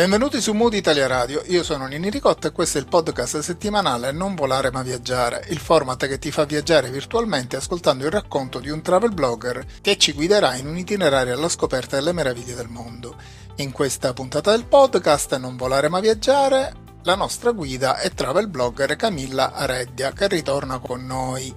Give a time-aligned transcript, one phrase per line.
[0.00, 4.12] Benvenuti su Mood Italia Radio, io sono Nini Ricotta e questo è il podcast settimanale
[4.12, 8.70] Non volare ma viaggiare, il format che ti fa viaggiare virtualmente ascoltando il racconto di
[8.70, 13.14] un travel blogger che ci guiderà in un itinerario alla scoperta delle meraviglie del mondo.
[13.56, 18.96] In questa puntata del podcast Non volare ma viaggiare, la nostra guida è travel blogger
[18.96, 21.54] Camilla Areddia che ritorna con noi.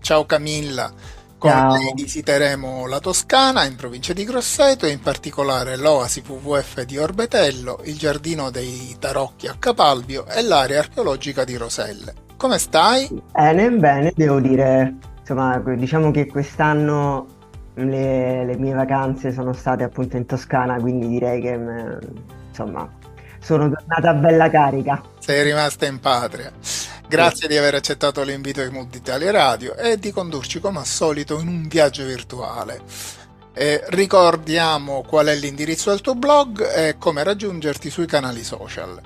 [0.00, 1.21] Ciao Camilla!
[1.42, 6.98] Con lei visiteremo la Toscana in provincia di Grosseto e in particolare l'Oasi WWF di
[6.98, 12.14] Orbetello, il giardino dei Tarocchi a Capalbio e l'area archeologica di Roselle.
[12.36, 13.08] Come stai?
[13.32, 17.26] Bene, bene, devo dire, insomma, diciamo che quest'anno
[17.74, 21.98] le, le mie vacanze sono state appunto in Toscana, quindi direi che, mm,
[22.50, 22.88] insomma,
[23.40, 25.02] sono tornata bella carica.
[25.18, 26.52] Sei rimasta in patria.
[27.12, 31.38] Grazie di aver accettato l'invito di Mood Italia Radio e di condurci come al solito
[31.38, 32.80] in un viaggio virtuale.
[33.52, 38.98] Eh, ricordiamo qual è l'indirizzo del tuo blog e come raggiungerti sui canali social.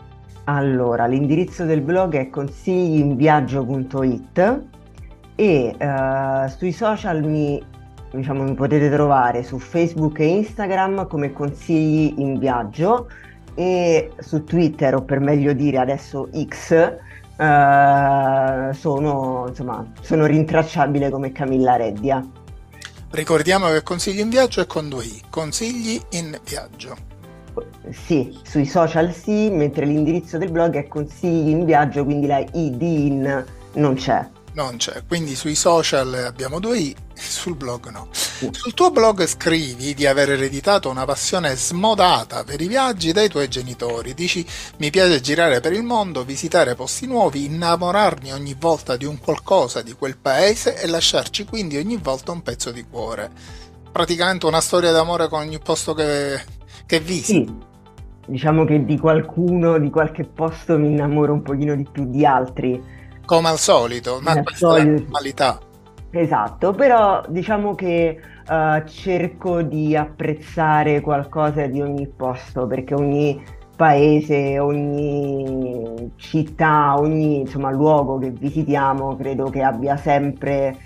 [0.44, 4.60] Allora, l'indirizzo del blog è consigliinviaggio.it
[5.34, 7.60] e eh, sui social mi,
[8.12, 13.08] diciamo, mi potete trovare su Facebook e Instagram come Consigli in Viaggio
[13.56, 16.94] e su Twitter o per meglio dire adesso X
[17.36, 22.24] eh, sono, insomma, sono rintracciabile come Camilla Reddia.
[23.10, 26.96] Ricordiamo che Consigli in Viaggio è con due i, Consigli in Viaggio.
[27.90, 32.76] Sì, sui social sì, mentre l'indirizzo del blog è Consigli in Viaggio, quindi la I
[32.76, 34.28] di in non c'è.
[34.56, 38.08] Non c'è, quindi sui social abbiamo due i, sul blog no.
[38.10, 43.48] Sul tuo blog scrivi di aver ereditato una passione smodata per i viaggi dai tuoi
[43.48, 44.14] genitori.
[44.14, 44.46] Dici
[44.78, 49.82] mi piace girare per il mondo, visitare posti nuovi, innamorarmi ogni volta di un qualcosa
[49.82, 53.30] di quel paese e lasciarci quindi ogni volta un pezzo di cuore.
[53.92, 56.40] Praticamente una storia d'amore con ogni posto che,
[56.86, 57.44] che visiti.
[57.44, 57.54] Sì,
[58.26, 63.04] diciamo che di qualcuno, di qualche posto mi innamoro un pochino di più di altri.
[63.26, 65.02] Come al solito, ma questa è la solito.
[65.02, 65.60] normalità.
[66.10, 73.44] Esatto, però diciamo che eh, cerco di apprezzare qualcosa di ogni posto, perché ogni
[73.76, 80.76] paese, ogni città, ogni insomma, luogo che visitiamo credo che abbia sempre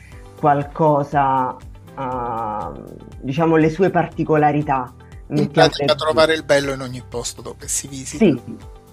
[0.40, 1.54] qualcosa,
[1.96, 2.82] eh,
[3.20, 4.92] diciamo, le sue particolarità.
[5.28, 8.24] In pratica trovare il bello in ogni posto dove si visita.
[8.24, 8.40] Sì,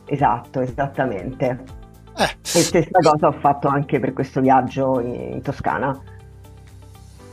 [0.06, 1.86] esatto, esattamente.
[2.18, 6.00] Eh, E stessa cosa ho fatto anche per questo viaggio in, Toscana.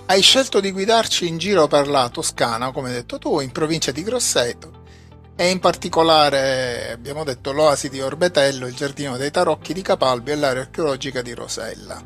[0.06, 3.90] Hai scelto di guidarci in giro per la Toscana, come hai detto tu, in provincia
[3.90, 4.82] di Grosseto
[5.36, 10.36] e in particolare abbiamo detto l'oasi di Orbetello, il giardino dei Tarocchi di Capalbio e
[10.36, 12.00] l'area archeologica di Rosella.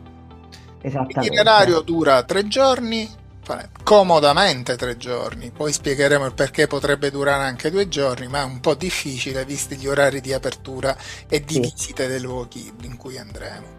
[0.81, 1.21] Esattamente.
[1.21, 3.09] L'itinerario dura tre giorni,
[3.83, 8.61] comodamente tre giorni, poi spiegheremo il perché potrebbe durare anche due giorni, ma è un
[8.61, 10.97] po' difficile visti gli orari di apertura
[11.29, 11.61] e di Sì.
[11.61, 13.77] visite dei luoghi in cui andremo.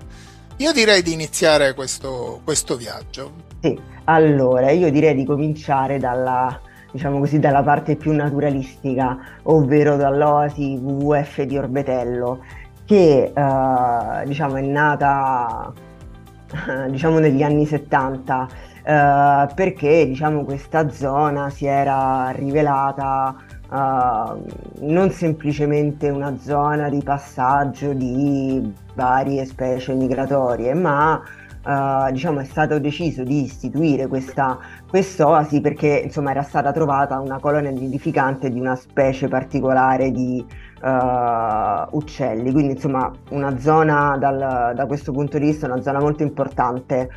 [0.58, 3.32] Io direi di iniziare questo, questo viaggio.
[3.62, 6.60] Sì, allora io direi di cominciare dalla,
[6.92, 12.44] diciamo così, dalla parte più naturalistica, ovvero dall'oasi WWF di Orbetello,
[12.86, 15.72] che eh, diciamo è nata
[16.68, 18.48] eh, diciamo negli anni 70
[18.84, 23.36] eh, perché diciamo questa zona si era rivelata
[23.72, 31.22] eh, non semplicemente una zona di passaggio di varie specie migratorie, ma
[31.66, 34.58] eh, diciamo è stato deciso di istituire questa
[34.90, 40.44] quest'oasi perché insomma era stata trovata una colonia nidificante di una specie particolare di
[40.82, 46.24] eh, uccelli, quindi insomma una zona dal- da questo punto di vista, una zona molto
[46.24, 47.10] importante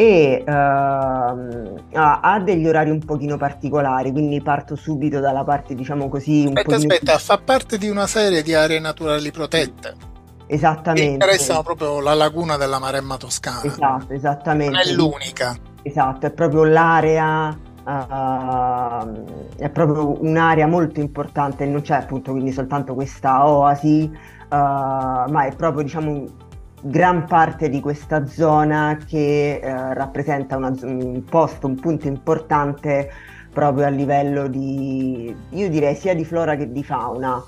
[0.00, 6.46] e ehm, ha, degli orari un pochino particolari, quindi parto subito dalla parte diciamo così
[6.46, 10.08] un Aspetta, aspetta, fa parte di una serie di aree naturali protette.
[10.46, 13.62] Esattamente interessano proprio la laguna della Maremma Toscana.
[13.62, 15.54] esatto, esattamente Non è l'unica.
[15.82, 17.54] Esatto, è proprio l'area,
[17.86, 19.24] ehm,
[19.58, 25.54] è proprio un'area molto importante, non c'è appunto quindi soltanto questa oasi, eh, ma è
[25.54, 26.48] proprio diciamo
[26.82, 33.10] gran parte di questa zona che eh, rappresenta una un posto, un punto importante
[33.52, 37.42] proprio a livello di, io direi sia di flora che di fauna.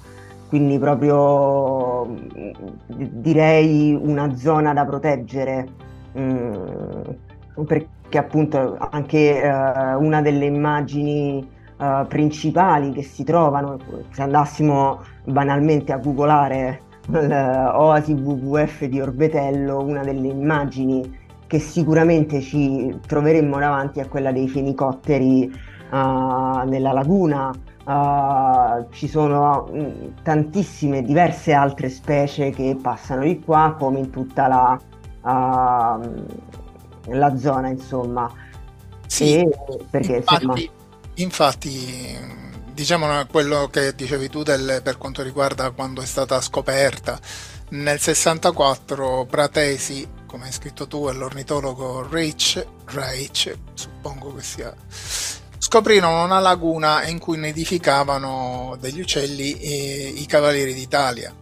[0.49, 2.51] Quindi proprio mm,
[2.89, 5.67] direi una zona da proteggere.
[6.19, 6.53] Mm,
[7.67, 11.47] perché appunto anche uh, una delle immagini
[11.79, 13.79] uh, principali che si trovano,
[14.11, 22.99] se andassimo banalmente a googolare l'Oasi WWF di Orbetello, una delle immagini che sicuramente ci
[23.07, 25.53] troveremmo davanti è quella dei fenicotteri
[25.91, 27.51] uh, nella laguna.
[27.85, 29.89] Uh, ci sono mm,
[30.23, 34.81] tantissime diverse altre specie che passano di qua, come in tutta la,
[35.21, 38.31] uh, la zona, insomma.
[39.07, 39.51] Sì, e,
[39.91, 40.61] perché, infatti, insomma...
[41.15, 42.17] infatti,
[42.83, 47.17] diciamo quello che dicevi tu del, per quanto riguarda quando è stata scoperta,
[47.71, 54.75] nel 64 Pratesi, come hai scritto tu, e l'ornitologo Reich, Reich suppongo che sia
[55.59, 61.33] scoprirono una laguna in cui nidificavano degli uccelli e i cavalieri d'Italia.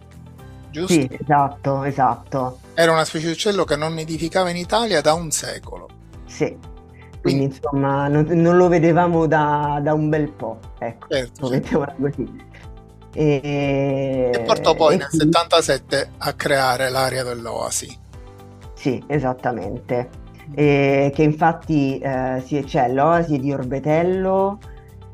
[0.69, 0.93] Giusto?
[0.93, 2.59] Sì, esatto, esatto.
[2.75, 5.89] Era una specie di uccello che non nidificava in Italia da un secolo.
[6.27, 6.55] Sì,
[7.21, 12.49] quindi, insomma non, non, lo vedevamo da, da, un bel po', ecco, certo, mettiamola così.
[13.13, 14.31] E...
[14.33, 15.31] e portò poi e nel quindi...
[15.33, 17.97] 77 a creare l'area dell'Oasi.
[18.73, 20.19] Sì, esattamente
[20.53, 24.59] eh, che infatti eh, c'è l'oasi di Orbetello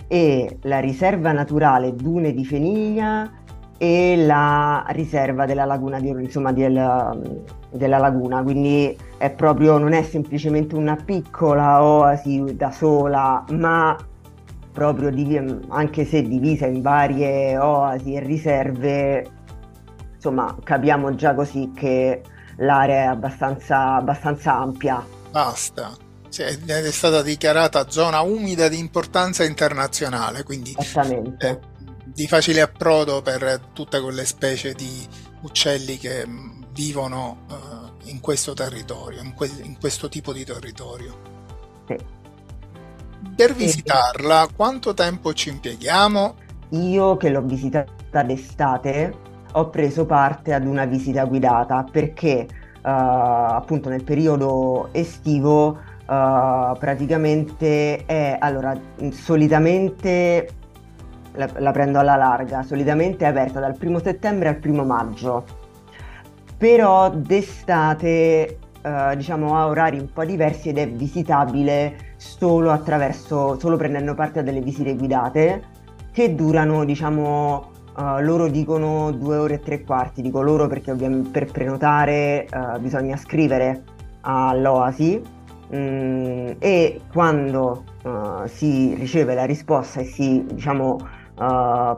[0.07, 3.31] e la riserva naturale Dune di Feniglia
[3.77, 6.73] e la riserva della laguna di, insomma, del,
[7.71, 13.95] della laguna, quindi è proprio, non è semplicemente una piccola oasi da sola, ma
[14.71, 19.27] proprio div- anche se divisa in varie oasi e riserve,
[20.15, 22.21] insomma capiamo già così che
[22.57, 25.95] l'area è abbastanza, abbastanza ampia basta.
[26.35, 30.75] Ed è stata dichiarata zona umida di importanza internazionale, quindi
[31.39, 31.59] eh,
[32.05, 35.07] di facile approdo per tutte quelle specie di
[35.41, 36.25] uccelli che
[36.77, 41.17] vivono uh, in questo territorio, in, que- in, questo tipo di territorio.
[41.87, 41.97] Sì.
[43.35, 46.35] Per visitarla, quanto tempo ci impieghiamo?
[46.69, 53.89] Io che l'ho visitata d'estate ho preso parte ad una visita guidata perché uh, appunto
[53.89, 58.79] nel periodo estivo uh, praticamente è allora
[59.11, 60.49] solitamente
[61.33, 65.65] la, la, prendo alla larga solitamente è aperta dal primo settembre al primo maggio
[66.57, 73.77] però d'estate uh, diciamo ha orari un po' diversi ed è visitabile solo attraverso solo
[73.77, 75.63] prendendo parte a delle visite guidate
[76.11, 81.31] che durano diciamo Uh, loro dicono due ore e tre quarti, dico loro perché ovviamente
[81.31, 83.81] per prenotare uh, bisogna scrivere
[84.21, 85.19] all'Oasi
[85.69, 90.99] um, e quando uh, si riceve la risposta e si diciamo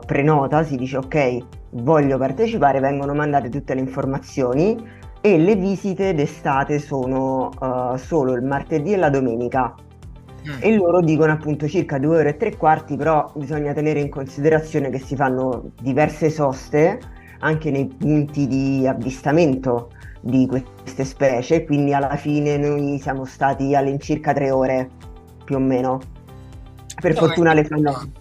[0.06, 1.38] prenota, si dice ok
[1.70, 7.50] voglio partecipare, vengono mandate tutte le informazioni e le visite d'estate sono
[7.96, 9.74] solo il martedì e la domenica
[10.48, 10.58] Mm.
[10.60, 14.88] e loro dicono appunto circa due ore e tre quarti, però bisogna tenere in considerazione
[14.88, 16.98] che si fanno diverse soste
[17.40, 19.90] anche nei punti di avvistamento
[20.20, 24.88] di queste specie, quindi alla fine noi siamo stati all'incirca tre ore
[25.44, 26.00] più o meno.
[27.00, 28.12] Per no, fortuna le fanno...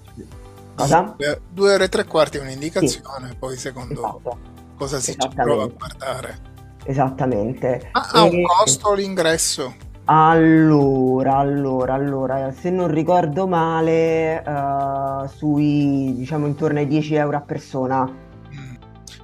[0.80, 1.16] Cosa?
[1.52, 3.36] Due ore e tre quarti è un'indicazione, sì.
[3.36, 4.38] poi secondo esatto.
[4.78, 6.40] cosa si prova a guardare.
[6.86, 7.90] Esattamente.
[7.92, 9.76] Ma ha un costo l'ingresso?
[10.06, 17.42] Allora, allora, allora, se non ricordo male, uh, sui diciamo intorno ai 10 euro a
[17.42, 18.06] persona.
[18.06, 18.76] Mm.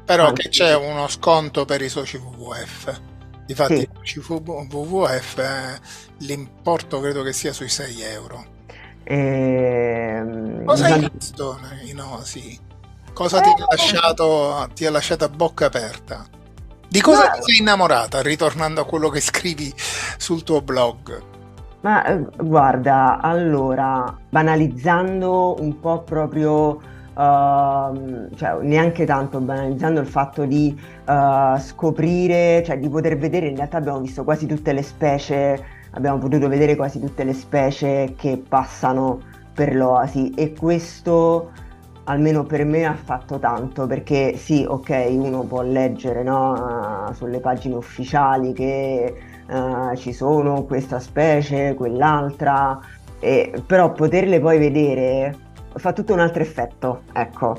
[0.03, 0.41] Però Anzi.
[0.41, 3.01] che c'è uno sconto per i soci WWF.
[3.45, 3.81] Difatti, sì.
[3.81, 5.79] i soci WWF eh,
[6.19, 8.54] l'importo credo che sia sui 6 euro.
[9.05, 11.59] Ehm, Cosa hai visto?
[11.93, 12.59] No, sì.
[13.13, 16.25] Cosa eh, ti, ha lasciato, ti ha lasciato a bocca aperta?
[16.87, 19.73] Di cosa ti sei innamorata, ritornando a quello che scrivi
[20.17, 21.21] sul tuo blog?
[21.81, 26.69] Ma eh, guarda, allora, banalizzando un po' proprio,
[27.13, 33.55] uh, cioè neanche tanto banalizzando il fatto di uh, scoprire, cioè di poter vedere, in
[33.55, 35.63] realtà abbiamo visto quasi tutte le specie,
[35.95, 39.19] abbiamo potuto vedere quasi tutte le specie che passano
[39.53, 41.51] per l'oasi e questo
[42.05, 47.75] almeno per me ha fatto tanto perché sì, ok, uno può leggere no, sulle pagine
[47.75, 49.13] ufficiali che
[49.47, 52.79] uh, ci sono questa specie, quell'altra,
[53.19, 55.35] e, però poterle poi vedere
[55.75, 57.57] fa tutto un altro effetto, ecco.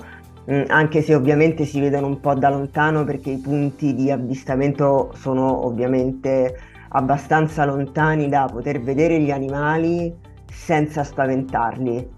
[0.49, 5.11] Mm, anche se ovviamente si vedono un po' da lontano perché i punti di avvistamento
[5.17, 6.57] sono ovviamente
[6.97, 10.15] abbastanza lontani da poter vedere gli animali
[10.51, 12.15] senza spaventarli.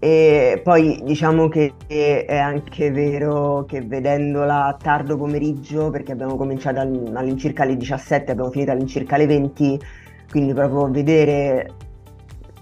[0.00, 7.64] E poi diciamo che è anche vero che vedendola tardo pomeriggio, perché abbiamo cominciato all'incirca
[7.64, 9.80] alle 17, abbiamo finito all'incirca alle 20,
[10.30, 11.72] quindi proprio vedere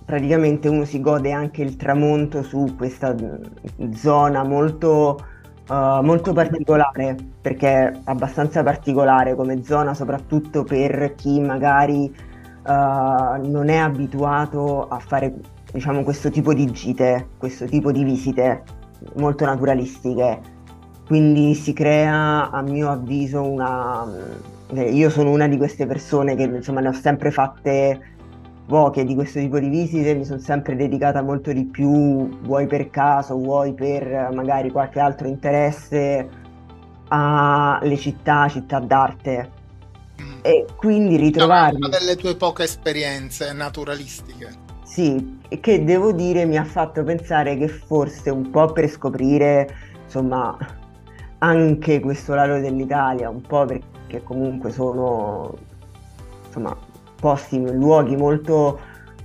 [0.07, 3.15] praticamente uno si gode anche il tramonto su questa
[3.93, 5.19] zona molto,
[5.69, 12.15] uh, molto particolare, perché abbastanza particolare come zona, soprattutto per chi magari
[12.67, 15.35] uh, non è abituato a fare
[15.73, 18.63] diciamo, questo tipo di gite, questo tipo di visite
[19.17, 20.55] molto naturalistiche.
[21.07, 24.05] Quindi si crea, a mio avviso, una...
[24.75, 28.16] Io sono una di queste persone che insomma ne ho sempre fatte
[28.67, 32.91] poche di questo tipo di visite, mi sono sempre dedicata molto di più, vuoi per
[32.91, 36.29] caso, vuoi per magari qualche altro interesse,
[37.09, 39.51] alle città, città d'arte.
[40.21, 40.39] Mm.
[40.43, 41.77] E quindi ritrovarmi...
[41.77, 44.65] Una delle tue poche esperienze naturalistiche.
[44.83, 49.69] Sì, che devo dire mi ha fatto pensare che forse un po' per scoprire,
[50.05, 50.57] insomma,
[51.39, 55.55] anche questo lato dell'Italia, un po' perché comunque sono,
[56.47, 56.77] insomma,
[57.19, 58.79] posti, luoghi molto,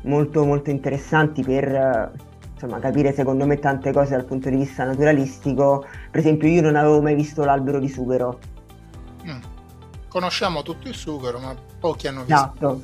[0.04, 2.12] molto, molto interessanti per,
[2.54, 5.86] insomma, capire secondo me tante cose dal punto di vista naturalistico.
[6.10, 8.40] Per esempio io non avevo mai visto l'albero di sughero.
[9.26, 9.40] Mm.
[10.08, 12.34] Conosciamo tutto il sughero, ma pochi hanno visto.
[12.34, 12.82] Esatto.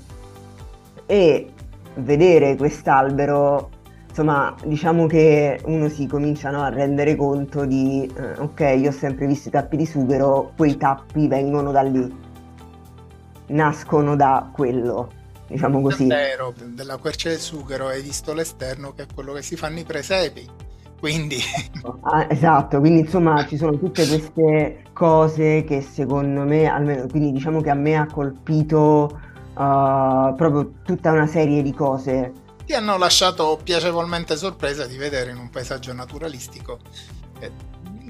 [1.06, 1.52] E
[1.96, 3.70] vedere quest'albero,
[4.08, 8.94] insomma, diciamo che uno si comincia no, a rendere conto di, eh, ok, io ho
[8.94, 12.16] sempre visto i tappi di sughero, quei tappi vengono da lì,
[13.48, 15.12] nascono da quello,
[15.48, 16.08] diciamo così.
[16.08, 19.84] Vero, della quercia del sughero hai visto l'esterno che è quello che si fanno i
[19.84, 20.50] presepi.
[21.00, 21.38] Quindi...
[22.10, 27.62] Ah, esatto, quindi insomma ci sono tutte queste cose che secondo me, almeno, quindi diciamo
[27.62, 29.20] che a me ha colpito
[29.54, 32.32] uh, proprio tutta una serie di cose.
[32.66, 36.80] Ti hanno lasciato piacevolmente sorpresa di vedere in un paesaggio naturalistico
[37.40, 37.52] eh,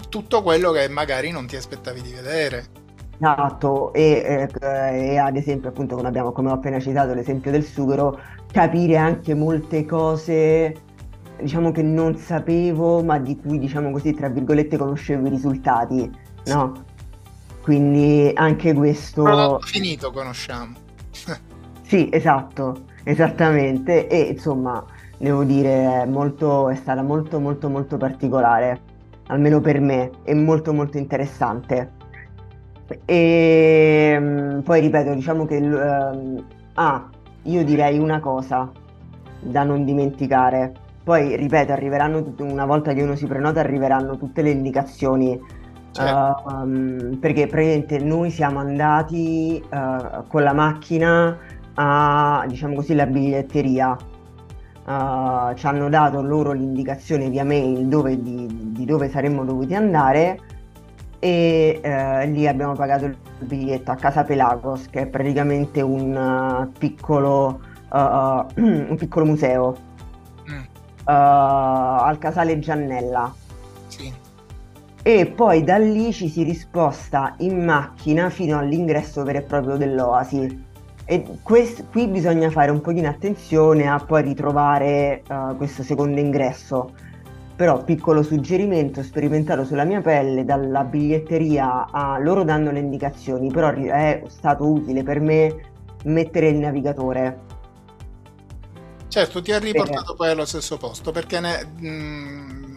[0.09, 2.85] tutto quello che magari non ti aspettavi di vedere.
[3.19, 7.63] Esatto, e, eh, e, ad esempio, appunto, come, abbiamo, come ho appena citato l'esempio del
[7.63, 8.19] sughero,
[8.51, 10.75] capire anche molte cose,
[11.41, 16.09] diciamo che non sapevo, ma di cui, diciamo così, tra virgolette, conoscevo i risultati,
[16.45, 16.85] no?
[17.63, 19.23] Quindi anche questo...
[19.23, 20.75] Prodotto finito conosciamo.
[21.87, 24.09] Sì, esatto, esattamente.
[24.09, 24.85] E insomma,
[25.17, 28.81] devo dire, è, molto, è stata molto molto molto particolare,
[29.27, 31.96] almeno per me, e molto molto interessante.
[33.05, 35.57] E ehm, poi ripeto, diciamo che...
[35.57, 37.09] Um, ah,
[37.43, 38.69] io direi una cosa
[39.39, 40.73] da non dimenticare.
[41.03, 45.39] Poi, ripeto, arriveranno una volta che uno si prenota, arriveranno tutte le indicazioni.
[45.91, 46.43] Certo.
[46.45, 51.37] Uh, um, perché praticamente noi siamo andati uh, con la macchina
[51.75, 53.97] a, diciamo così, la biglietteria.
[54.85, 60.39] Uh, ci hanno dato loro l'indicazione via mail dove, di, di, dove saremmo dovuti andare
[61.19, 66.71] e uh, lì abbiamo pagato il biglietto a Casa Pelagos che è praticamente un uh,
[66.77, 69.75] piccolo, un piccolo museo
[70.49, 70.61] mm.
[71.05, 73.33] al casale Giannella
[73.87, 74.13] sì.
[75.01, 80.65] e poi da lì ci si risposta in macchina fino all'ingresso vero e proprio dell'Oasi
[81.09, 86.91] e quest- qui bisogna fare un pochino attenzione a poi ritrovare uh, questo secondo ingresso.
[87.57, 93.71] Però piccolo suggerimento sperimentato sulla mia pelle dalla biglietteria a loro danno le indicazioni, però
[93.71, 95.55] è stato utile per me
[96.03, 97.39] mettere il navigatore.
[99.07, 100.15] Certo, ti ha riportato eh.
[100.15, 102.75] poi allo stesso posto perché ne, mh, mm,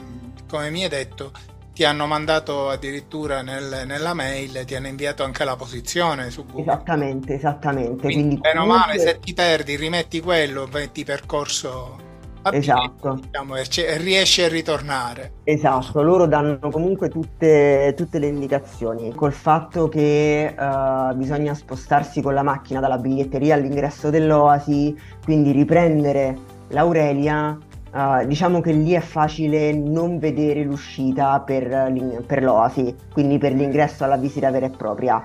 [0.48, 1.30] come mi hai detto
[1.74, 6.62] ti hanno mandato addirittura nel, nella mail, ti hanno inviato anche la posizione su Google.
[6.62, 8.02] Esattamente, esattamente.
[8.02, 8.86] Quindi, Quindi bene comunque...
[8.86, 12.08] male, se ti perdi, rimetti quello, metti percorso
[12.50, 13.18] esatto.
[13.20, 15.32] diciamo, e, e riesci a ritornare.
[15.44, 19.12] Esatto, loro danno comunque tutte, tutte le indicazioni.
[19.14, 26.36] Col fatto che uh, bisogna spostarsi con la macchina dalla biglietteria all'ingresso dell'Oasi, quindi riprendere
[26.68, 27.58] l'Aurelia
[27.92, 31.92] Uh, diciamo che lì è facile non vedere l'uscita per,
[32.24, 35.20] per, l'Oasi, quindi per l'ingresso alla visita vera e propria.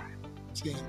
[0.52, 0.85] Sì.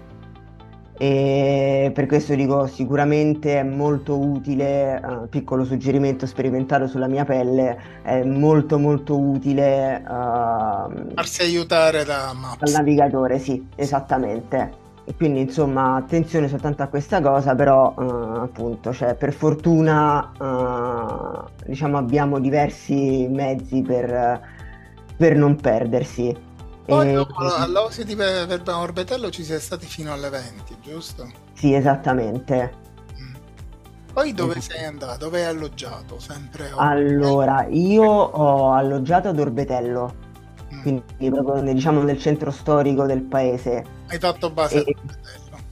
[0.98, 7.78] E per questo dico sicuramente è molto utile, uh, piccolo suggerimento sperimentato sulla mia pelle,
[8.02, 12.58] è molto molto utile uh, farsi aiutare da Maps.
[12.60, 14.84] dal navigatore, sì, esattamente.
[15.04, 21.44] E quindi insomma attenzione soltanto a questa cosa, però uh, appunto, cioè, per fortuna uh,
[21.66, 24.40] diciamo abbiamo diversi mezzi per,
[25.16, 26.45] per non perdersi.
[26.86, 27.12] Poi e...
[27.12, 31.30] dopo all'Osi di Verbano Orbetello ci siete stati fino alle 20, giusto?
[31.52, 32.72] Sì, esattamente.
[33.20, 33.34] Mm.
[34.12, 35.18] Poi dove sei andato?
[35.18, 36.18] Dove hai alloggiato?
[36.20, 40.14] Sempre a Allora, io ho alloggiato ad Orbetello,
[40.72, 40.80] Mm.
[40.82, 43.84] quindi proprio nel- diciamo nel centro storico del paese.
[44.08, 45.64] Hai fatto base a E- Orbetello.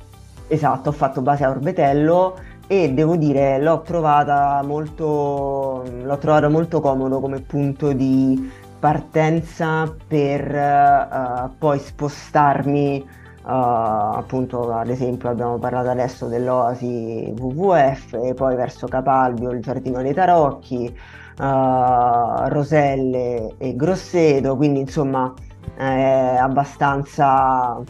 [0.47, 6.81] Esatto, ho fatto base a Orbetello e devo dire l'ho trovata molto, l'ho trovata molto
[6.81, 8.51] comodo come punto di
[8.85, 13.07] partenza per eh, poi spostarmi, eh,
[13.43, 20.13] appunto ad esempio abbiamo parlato adesso dell'Oasi WWF e poi verso Capalbio, il Giardino dei
[20.13, 25.33] Tarocchi, eh, Roselle e Grosseto, quindi insomma
[25.77, 27.83] è abbastanza,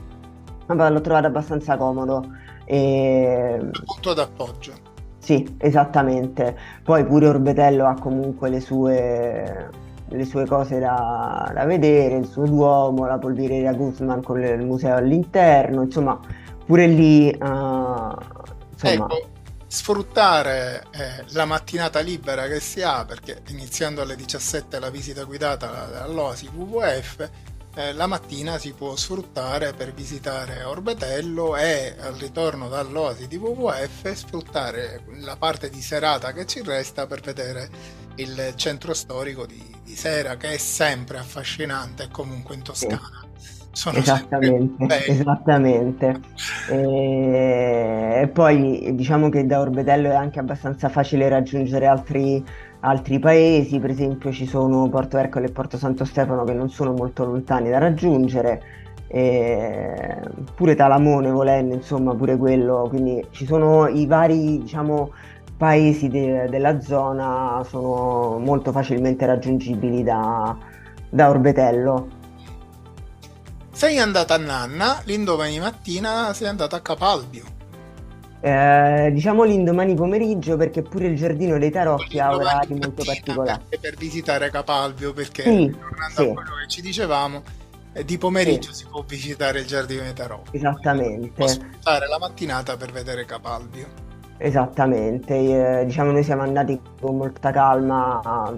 [0.67, 2.25] l'ho trovato abbastanza comodo.
[2.67, 4.73] E, Punto d'appoggio.
[5.19, 6.57] sì, esattamente.
[6.85, 9.83] Poi pure Orbetello ha comunque le sue,
[10.14, 14.97] le sue cose da, da vedere, il suo Duomo, la polveria Guzman con il museo
[14.97, 16.18] all'interno, insomma,
[16.64, 18.14] pure lì, eh, insomma,
[18.80, 19.28] Ecco,
[19.66, 26.02] sfruttare eh, la mattinata libera che si ha, perché iniziando alle 17 la visita guidata
[26.04, 27.30] all'Oasi WWF,
[27.75, 34.12] eh, la mattina si può sfruttare per visitare Orbetello e al ritorno dall'Oasi di WWF
[34.12, 37.68] sfruttare la parte di serata che ci resta per vedere
[38.16, 43.23] il centro storico di, di sera che è sempre affascinante comunque in Toscana.
[43.73, 46.21] Sono sempre Esattamente, esattamente.
[46.71, 52.44] E, e poi diciamo che da Orbetello è anche abbastanza facile raggiungere altri,
[52.80, 56.92] altri paesi, per esempio ci sono Porto Ercole e Porto Santo Stefano che non sono
[56.92, 58.62] molto lontani da raggiungere,
[59.09, 60.21] e
[60.54, 65.12] pure Talamone volendo, insomma pure quello, quindi ci sono i vari, diciamo,
[65.64, 70.54] paesi de- della zona sono molto facilmente raggiungibili da,
[71.09, 72.09] da Orbetello.
[73.73, 77.44] Sei andata a Nanna, l'indomani mattina sei andata a Capalbio.
[78.40, 83.62] Eh, diciamo l'indomani pomeriggio perché pure il giardino dei tarocchi ha orari molto particolari.
[83.80, 86.23] per visitare Capalbio, perché Sì, tornando sì.
[86.28, 87.42] a quello che ci dicevamo,
[87.94, 90.59] eh, di pomeriggio si può visitare il giardino dei tarocchi.
[90.59, 91.28] Esattamente.
[91.28, 94.02] Può sfruttare la mattinata per vedere Capalbio.
[94.37, 98.53] Esattamente, eh, diciamo noi siamo andati con molta calma,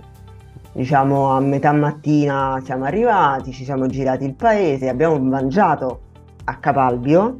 [0.72, 6.00] diciamo a metà mattina siamo arrivati, ci siamo girati il paese, abbiamo mangiato
[6.44, 7.36] a Capalbio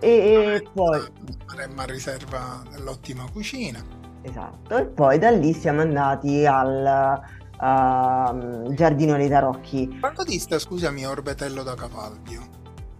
[0.00, 1.00] e, e poi,
[1.46, 3.82] Saremmo a riserva dell'ottima cucina.
[4.22, 7.20] esatto, e poi da lì siamo andati al
[7.60, 9.98] ehm, giardino dei tarocchi.
[10.00, 12.53] Quanto dista, scusami, Orbetello da Capalbio?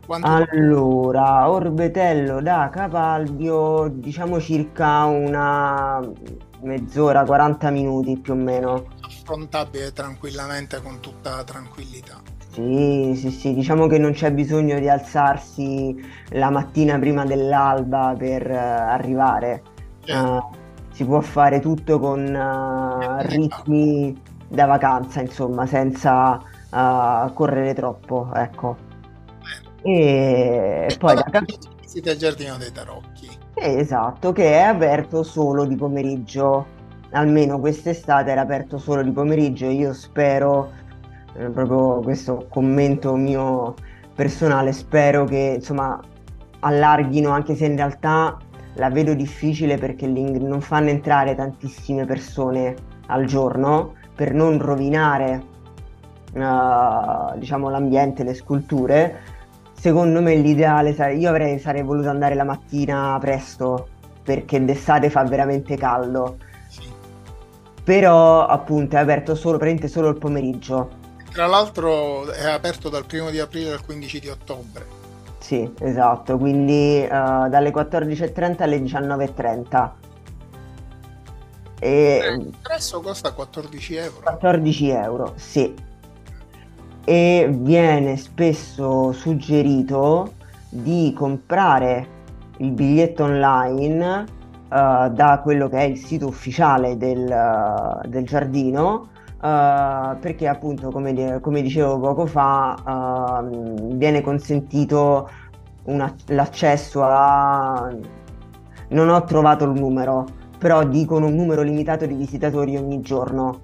[0.06, 6.00] Quanto Allora, Orbetello da Capalbio, diciamo circa una
[6.62, 8.88] mezz'ora, 40 minuti più o meno.
[9.02, 12.24] affrontabile tranquillamente con tutta tranquillità.
[12.48, 15.96] Sì, sì, sì, diciamo che non c'è bisogno di alzarsi
[16.30, 19.62] la mattina prima dell'alba per eh, arrivare.
[20.04, 20.40] Cioè, Eh,
[20.90, 26.38] si può fare tutto con eh, ritmi da vacanza, insomma, senza
[26.70, 28.76] eh, correre troppo, ecco.
[29.86, 31.44] E poi da Cap-
[31.78, 33.28] visita il giardino dei tarocchi.
[33.54, 36.66] Esatto, che è aperto solo di pomeriggio,
[37.10, 39.66] almeno quest'estate era aperto solo di pomeriggio.
[39.66, 40.72] Io spero,
[41.36, 43.74] eh, proprio questo commento mio
[44.14, 46.00] personale, spero che insomma
[46.60, 48.38] allarghino, anche se in realtà
[48.76, 52.74] la vedo difficile perché non fanno entrare tantissime persone
[53.08, 55.42] al giorno per non rovinare,
[56.32, 59.32] eh, diciamo, l'ambiente, le sculture.
[59.84, 63.88] Secondo me l'ideale sare- io avrei, sarei voluto andare la mattina presto
[64.22, 66.90] perché d'estate fa veramente caldo, Sì.
[67.84, 70.88] però appunto è aperto solo, praticamente solo il pomeriggio.
[71.30, 74.86] Tra l'altro è aperto dal primo di aprile al 15 di ottobre.
[75.36, 79.90] Sì, esatto, quindi eh, dalle 14.30 alle 19.30.
[81.80, 84.20] E L'ingresso costa 14 euro.
[84.22, 85.74] 14 euro, sì.
[87.06, 90.32] E viene spesso suggerito
[90.70, 92.08] di comprare
[92.58, 94.24] il biglietto online
[94.74, 99.08] eh, da quello che è il sito ufficiale del, eh, del giardino,
[99.42, 105.28] eh, perché appunto, come, come dicevo poco fa, ehm, viene consentito
[105.84, 107.94] una- l'accesso a...
[108.88, 110.24] Non ho trovato il numero,
[110.58, 113.63] però dicono un numero limitato di visitatori ogni giorno.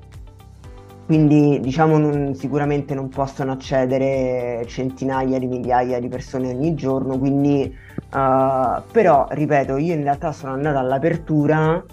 [1.10, 7.62] Quindi diciamo non- sicuramente non possono accedere centinaia di migliaia di persone ogni giorno, quindi
[7.64, 11.84] eh, però ripeto, io in realtà sono andata all'apertura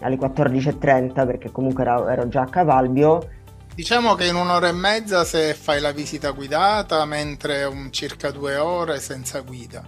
[0.00, 3.30] alle 14.30 perché comunque ero, ero già a Capalbio.
[3.74, 8.56] Diciamo che in un'ora e mezza se fai la visita guidata, mentre un circa due
[8.56, 9.82] ore senza guida.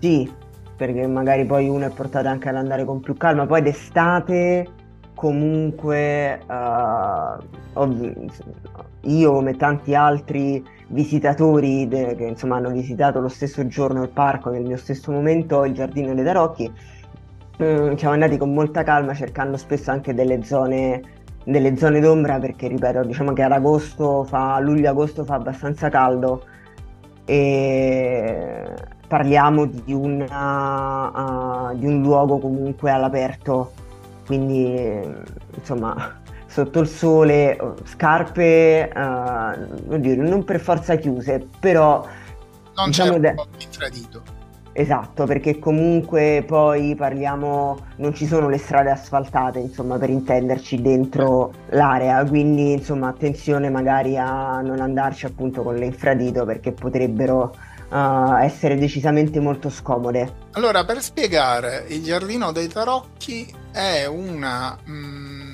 [0.00, 0.32] Sì,
[0.74, 4.66] perché magari poi uno è portato anche ad andare con più calma, poi d'estate
[5.24, 7.88] comunque uh,
[9.00, 14.50] io come tanti altri visitatori de- che insomma hanno visitato lo stesso giorno il parco
[14.50, 16.70] nel mio stesso momento il giardino dei Tarocchi
[17.62, 21.00] mm, siamo andati con molta calma cercando spesso anche delle zone
[21.42, 26.44] delle zone d'ombra perché ripeto diciamo che ad agosto fa luglio-agosto fa abbastanza caldo
[27.24, 28.74] e
[29.08, 33.72] parliamo di, una, uh, di un luogo comunque all'aperto
[34.26, 35.02] quindi
[35.56, 42.06] insomma sotto il sole scarpe uh, dire, non per forza chiuse però
[42.76, 44.42] non diciamo c'è un po' infradito
[44.76, 51.52] Esatto, perché comunque poi parliamo, non ci sono le strade asfaltate, insomma, per intenderci dentro
[51.68, 57.54] l'area, quindi insomma attenzione magari a non andarci appunto con l'infradito perché potrebbero
[57.94, 60.48] uh, essere decisamente molto scomode.
[60.52, 64.76] Allora, per spiegare, il Giardino dei Tarocchi è una...
[64.88, 65.52] Mm,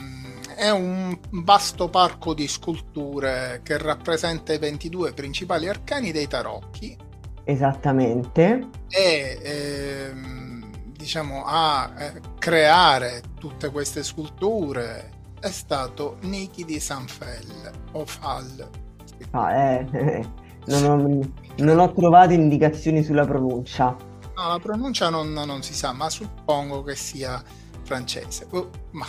[0.56, 6.94] è un vasto parco di sculture che rappresenta i 22 principali arcani dei tarocchi
[7.44, 8.68] Esattamente.
[8.88, 18.04] E ehm, diciamo a eh, creare tutte queste sculture è stato Niki di Sanfel o
[18.04, 18.68] Fall.
[19.30, 20.24] Ah, eh,
[20.66, 23.96] non, ho, non, ho, trovato indicazioni sulla pronuncia.
[24.36, 27.42] No, la pronuncia non, non si sa, ma suppongo che sia
[27.82, 28.46] francese.
[28.50, 29.06] Uh, ma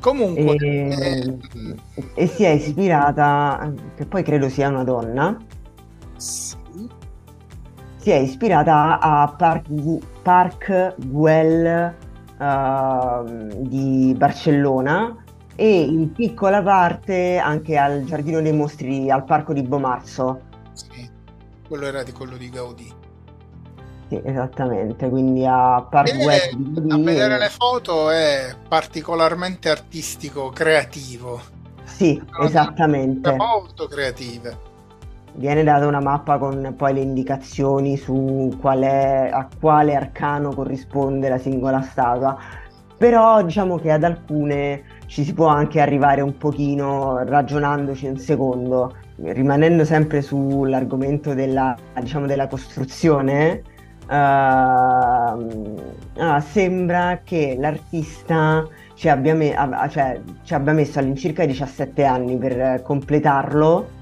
[0.00, 0.56] comunque...
[0.56, 1.76] E, eh,
[2.14, 5.36] e si è ispirata, che poi credo sia una donna.
[6.16, 6.56] Sì
[8.08, 9.66] si è ispirata a Park,
[10.22, 11.94] Park Güell
[12.38, 15.14] uh, di Barcellona
[15.54, 20.40] e in piccola parte anche al Giardino dei Mostri, al Parco di Bomarzo.
[21.68, 22.92] Quello era di quello di Gaudì.
[24.08, 26.92] Sì, esattamente, quindi a Park Güell di Gaudì.
[26.92, 31.40] A vedere le foto è particolarmente artistico, creativo.
[31.84, 33.36] Sì, esattamente.
[33.36, 34.66] Molto creative
[35.38, 41.28] viene data una mappa con poi le indicazioni su qual è, a quale arcano corrisponde
[41.28, 42.36] la singola statua,
[42.96, 48.96] però diciamo che ad alcune ci si può anche arrivare un pochino ragionandoci un secondo,
[49.22, 53.62] rimanendo sempre sull'argomento della, diciamo, della costruzione.
[54.08, 55.60] Uh,
[56.40, 59.54] sembra che l'artista ci abbia, me-
[59.90, 63.96] cioè, ci abbia messo all'incirca 17 anni per completarlo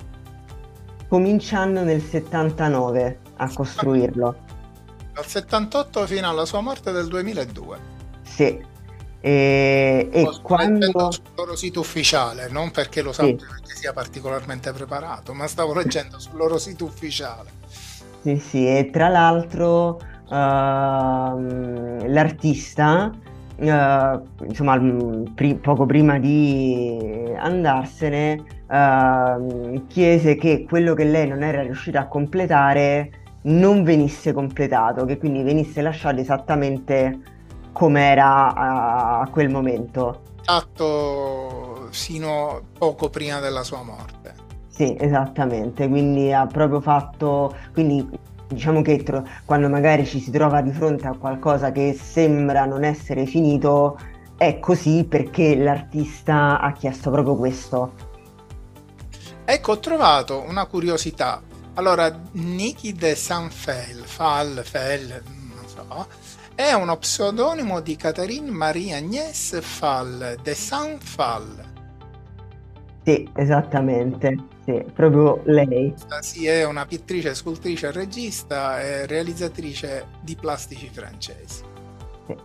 [1.09, 4.37] cominciando nel 79 a costruirlo.
[5.13, 7.79] Dal 78 fino alla sua morte del 2002.
[8.23, 8.75] Sì.
[9.21, 11.11] E, e quando...
[11.11, 13.45] sul loro sito ufficiale, non perché lo sappia sì.
[13.47, 17.51] perché sia particolarmente preparato, ma stavo leggendo sul loro sito ufficiale.
[18.23, 20.35] Sì, sì, e tra l'altro uh,
[22.09, 23.11] l'artista,
[23.57, 24.81] uh, insomma,
[25.35, 32.07] pri- poco prima di andarsene, uh, chiese che quello che lei non era riuscita a
[32.07, 33.11] completare
[33.43, 37.21] non venisse completato, che quindi venisse lasciato esattamente
[37.77, 40.23] come era a, a quel momento.
[40.45, 44.35] Fatto sino poco prima della sua morte.
[44.69, 48.09] Sì, esattamente, quindi ha proprio fatto, quindi
[48.49, 52.83] diciamo che tro- quando magari ci si trova di fronte a qualcosa che sembra non
[52.83, 53.99] essere finito,
[54.39, 57.93] è così perché l'artista ha chiesto proprio questo.
[59.45, 61.43] Ecco, ho trovato una curiosità.
[61.75, 65.23] Allora, Niki de Sanfel, Fall, Fell,
[65.55, 66.07] non so,
[66.57, 71.75] è uno pseudonimo di Catherine Marie Agnès Fall de Sanfal.
[73.05, 75.95] Sì, esattamente, sì, proprio lei.
[76.21, 81.63] Sì, è una pittrice, scultrice, regista e realizzatrice di plastici francesi.
[82.27, 82.37] Sì.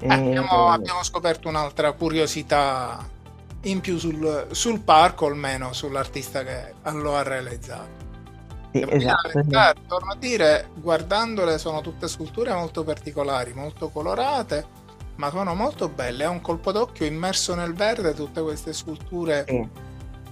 [0.00, 3.08] Eh, abbiamo, abbiamo scoperto un'altra curiosità
[3.62, 8.05] in più sul, sul parco, almeno sull'artista che lo ha realizzato.
[8.76, 9.80] Sì, esatto, esatto.
[9.86, 14.64] Torno a dire, guardandole sono tutte sculture molto particolari, molto colorate,
[15.16, 16.24] ma sono molto belle.
[16.24, 19.44] È un colpo d'occhio immerso nel verde tutte queste sculture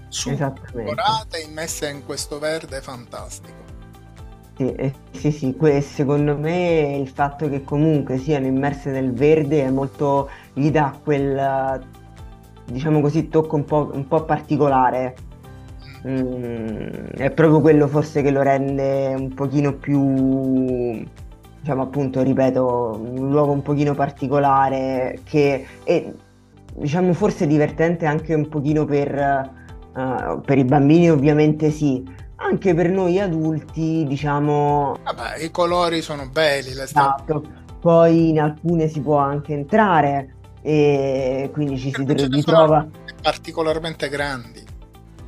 [0.08, 3.62] sì, colorate immesse in questo verde fantastico.
[4.56, 9.70] Sì, eh, sì, sì, secondo me il fatto che comunque siano immerse nel verde è
[9.70, 11.82] molto, gli dà quel
[12.66, 15.16] diciamo così, tocco un po', un po particolare.
[16.06, 21.02] Mm, è proprio quello forse che lo rende un pochino più,
[21.60, 26.12] diciamo appunto, ripeto, un luogo un pochino particolare che è,
[26.74, 29.50] diciamo, forse divertente anche un pochino per,
[29.94, 32.04] uh, per i bambini ovviamente sì,
[32.36, 34.96] anche per noi adulti, diciamo...
[35.02, 37.42] Vabbè, i colori sono belli, esatto.
[37.80, 42.86] Poi in alcune si può anche entrare e quindi ci si ritrova...
[43.22, 44.63] Particolarmente grandi.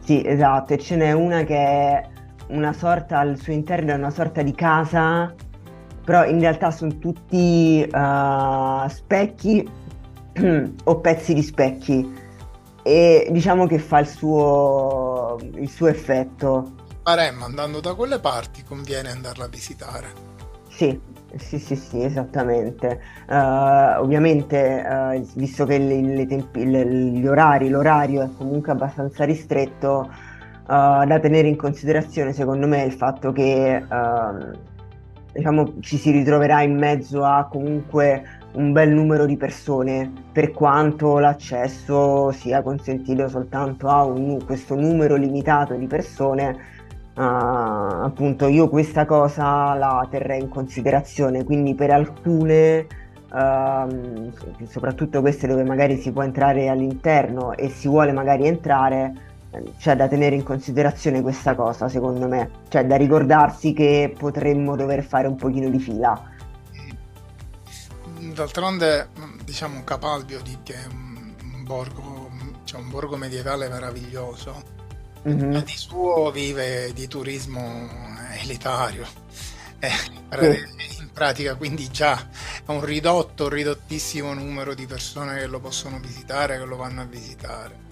[0.06, 2.08] Sì, esatto, e ce n'è una che è
[2.50, 5.34] una sorta, al suo interno è una sorta di casa,
[6.04, 9.68] però in realtà sono tutti uh, specchi
[10.84, 12.08] o pezzi di specchi
[12.84, 16.74] e diciamo che fa il suo, il suo effetto.
[17.02, 20.12] Maremma andando da quelle parti conviene andarla a visitare.
[20.68, 21.00] Sì,
[21.38, 23.00] sì, sì, sì, esattamente.
[23.28, 29.24] Uh, ovviamente, uh, visto che le, le tempi, le, gli orari, l'orario è comunque abbastanza
[29.24, 34.52] ristretto, uh, da tenere in considerazione, secondo me, il fatto che ehm,
[35.32, 41.18] diciamo, ci si ritroverà in mezzo a comunque un bel numero di persone, per quanto
[41.18, 46.74] l'accesso sia consentito soltanto a un, questo numero limitato di persone.
[47.16, 52.86] Uh, appunto io questa cosa la terrei in considerazione quindi per alcune
[53.32, 54.30] uh,
[54.68, 59.26] soprattutto queste dove magari si può entrare all'interno e si vuole magari entrare
[59.78, 62.50] c'è da tenere in considerazione questa cosa secondo me.
[62.68, 66.34] Cioè da ricordarsi che potremmo dover fare un pochino di fila.
[68.34, 69.08] D'altronde
[69.44, 72.30] diciamo Capalbio di che è un, borgo
[72.64, 74.74] cioè un borgo medievale meraviglioso
[75.26, 75.56] mm-hmm.
[75.58, 77.88] di suo vive di turismo
[78.42, 79.04] elitario.
[79.78, 79.90] Eh,
[81.00, 82.16] in pratica quindi già
[82.64, 87.02] è un ridotto un ridottissimo numero di persone che lo possono visitare che lo vanno
[87.02, 87.84] a visitare.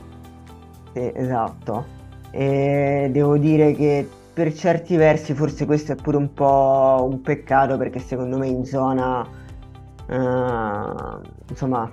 [0.92, 2.02] Sì, esatto.
[2.30, 7.76] E devo dire che per certi versi forse questo è pure un po' un peccato
[7.76, 11.88] perché secondo me in zona uh, insomma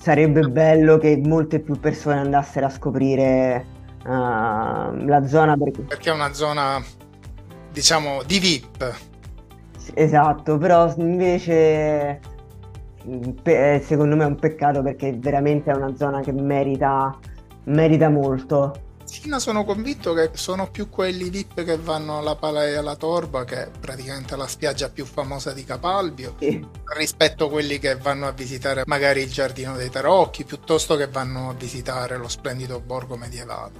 [0.00, 3.66] sarebbe bello che molte più persone andassero a scoprire
[4.02, 5.82] uh, la zona perché...
[5.82, 6.82] perché è una zona
[7.70, 8.98] diciamo di VIP
[9.92, 12.18] esatto però invece
[13.82, 17.18] secondo me è un peccato perché veramente è una zona che merita
[17.64, 18.72] merita molto
[19.10, 23.42] Sina sono convinto che sono più quelli VIP che vanno alla Pala e alla Torba,
[23.42, 26.64] che è praticamente la spiaggia più famosa di Capalbio, sì.
[26.96, 31.50] rispetto a quelli che vanno a visitare magari il Giardino dei Tarocchi, piuttosto che vanno
[31.50, 33.72] a visitare lo splendido borgo medievale.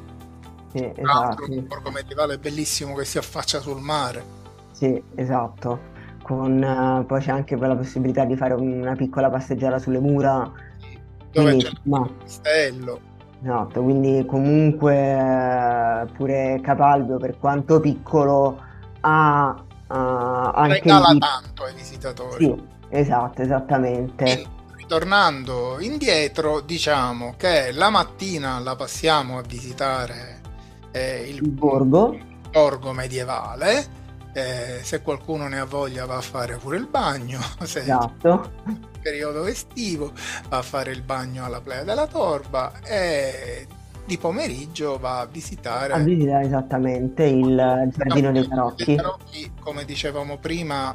[0.74, 1.44] Sì, esatto.
[1.48, 4.24] Un borgo medievale bellissimo che si affaccia sul mare.
[4.72, 5.78] Sì, esatto.
[6.24, 10.52] Con, uh, poi c'è anche la possibilità di fare una piccola passeggiata sulle mura.
[11.30, 12.00] Dove Quindi, c'è ma...
[12.00, 13.09] il castello
[13.42, 18.60] Esatto, quindi comunque eh, pure Capalbio, per quanto piccolo,
[19.00, 19.56] ha
[19.88, 20.80] uh, anche...
[20.80, 21.18] Regala il...
[21.18, 22.44] tanto ai visitatori.
[22.44, 24.24] Sì, esatto, esattamente.
[24.24, 30.40] E, ritornando indietro, diciamo che la mattina la passiamo a visitare
[30.90, 32.18] eh, il, il borgo.
[32.50, 33.98] borgo medievale.
[34.32, 37.40] Eh, se qualcuno ne ha voglia va a fare pure il bagno.
[37.64, 37.80] Se...
[37.80, 40.12] Esatto periodo estivo,
[40.48, 43.66] va a fare il bagno alla Playa della Torba e
[44.04, 45.92] di pomeriggio va a visitare...
[45.92, 48.96] A visitare esattamente il Giardino dei.
[48.96, 50.92] Tarocchi, come dicevamo prima,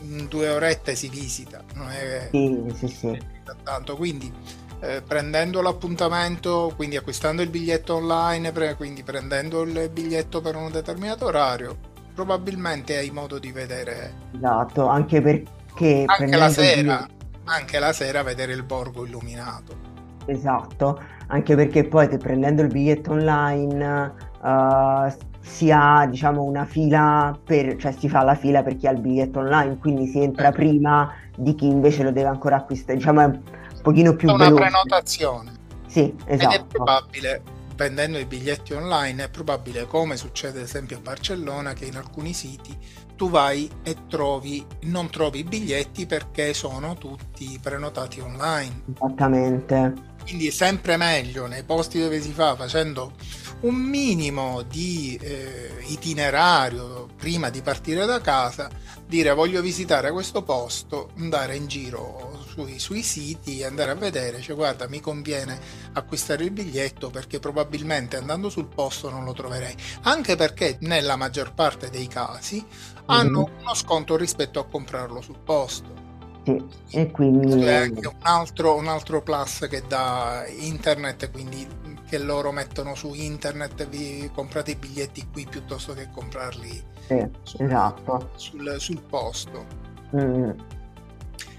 [0.00, 2.28] in due orette si visita, non è...
[2.30, 3.34] Sì, sì, sì.
[3.62, 4.32] Tanto, quindi
[4.80, 10.70] eh, prendendo l'appuntamento, quindi acquistando il biglietto online, pre- quindi prendendo il biglietto per un
[10.70, 14.14] determinato orario, probabilmente hai modo di vedere.
[14.34, 16.04] Esatto, anche perché...
[16.06, 17.06] Anche la sera,
[17.44, 19.76] anche la sera vedere il borgo illuminato.
[20.24, 20.98] Esatto,
[21.28, 27.76] anche perché poi te, prendendo il biglietto online uh, si ha diciamo una fila per,
[27.76, 30.52] cioè si fa la fila per chi ha il biglietto online, quindi si entra eh.
[30.52, 33.42] prima di chi invece lo deve ancora acquistare, diciamo è un
[33.82, 34.62] pochino più una veloce.
[34.62, 35.52] prenotazione.
[35.86, 36.54] Sì, esatto.
[36.54, 37.42] Ed è probabile,
[37.76, 42.32] vendendo i biglietti online, è probabile, come succede ad esempio a Barcellona, che in alcuni
[42.32, 42.76] siti
[43.14, 48.82] tu vai e trovi, non trovi i biglietti perché sono tutti prenotati online.
[48.94, 49.92] Esattamente.
[50.22, 53.12] Quindi è sempre meglio nei posti dove si fa facendo
[53.60, 58.68] un minimo di eh, itinerario prima di partire da casa,
[59.06, 64.56] dire voglio visitare questo posto, andare in giro sui, sui siti, andare a vedere, cioè
[64.56, 65.58] guarda mi conviene
[65.92, 71.52] acquistare il biglietto perché probabilmente andando sul posto non lo troverei, anche perché nella maggior
[71.52, 72.64] parte dei casi
[73.06, 73.60] hanno mm-hmm.
[73.60, 76.04] uno sconto rispetto a comprarlo sul posto.
[76.44, 77.60] Sì, e quindi...
[77.62, 81.66] È anche un altro, un altro plus che dà internet, quindi
[82.08, 87.66] che loro mettono su internet, vi comprate i biglietti qui piuttosto che comprarli sì, sul,
[87.66, 88.30] esatto.
[88.36, 89.66] sul, sul posto.
[90.14, 90.50] Mm.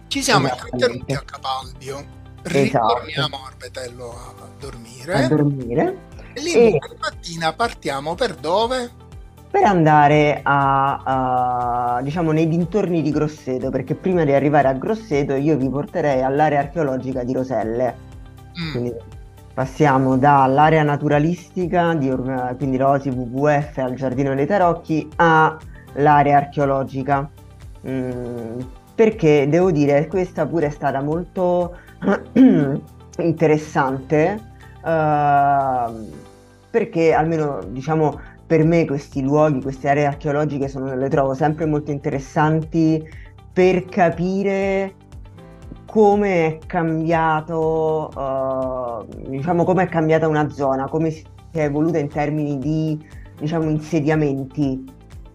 [0.08, 2.06] Ci siamo interrotti a Capalbio,
[2.44, 3.00] esatto.
[3.00, 5.14] ritorniamo a Orbetello a dormire.
[5.14, 5.98] A dormire.
[6.34, 6.80] E lì e...
[7.00, 9.06] mattina partiamo per dove?
[9.50, 15.36] per andare a, a, diciamo nei dintorni di Grosseto perché prima di arrivare a Grosseto
[15.36, 17.96] io vi porterei all'area archeologica di Roselle
[18.60, 18.72] mm.
[18.72, 18.94] quindi
[19.54, 22.14] passiamo dall'area naturalistica di,
[22.58, 27.30] quindi l'Osi WWF al Giardino dei Tarocchi all'area archeologica
[27.88, 28.60] mm,
[28.98, 31.78] perché devo dire questa pure è stata molto
[33.20, 34.40] interessante
[34.82, 36.10] uh,
[36.72, 41.92] perché almeno diciamo per me questi luoghi, queste aree archeologiche sono, le trovo sempre molto
[41.92, 43.08] interessanti
[43.54, 44.96] per capire
[45.86, 52.08] come è cambiato, uh, diciamo, come è cambiata una zona, come si è evoluta in
[52.08, 53.00] termini di
[53.38, 54.84] diciamo, insediamenti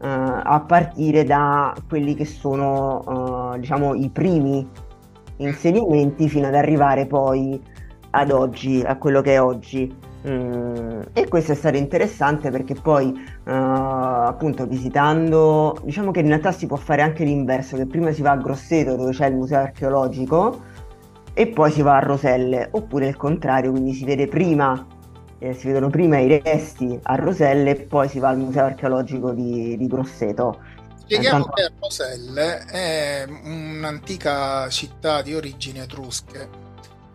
[0.09, 4.67] a partire da quelli che sono uh, diciamo, i primi
[5.37, 7.61] insediamenti fino ad arrivare poi
[8.11, 10.11] ad oggi, a quello che è oggi.
[10.29, 16.53] Mm, e questo è stato interessante perché poi uh, appunto visitando diciamo che in realtà
[16.53, 19.59] si può fare anche l'inverso che prima si va a Grosseto dove c'è il museo
[19.59, 20.61] archeologico
[21.35, 24.87] e poi si va a Roselle oppure il contrario quindi si vede prima
[25.43, 29.33] eh, si vedono prima i resti a Roselle e poi si va al museo archeologico
[29.33, 30.59] di, di Grosseto
[31.03, 31.51] Spieghiamo Tanto...
[31.51, 36.49] che Roselle è un'antica città di origini etrusche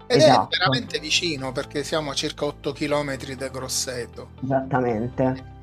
[0.05, 0.55] ed esatto.
[0.55, 4.29] è veramente vicino perché siamo a circa 8 km da Grosseto.
[4.43, 5.55] Esattamente.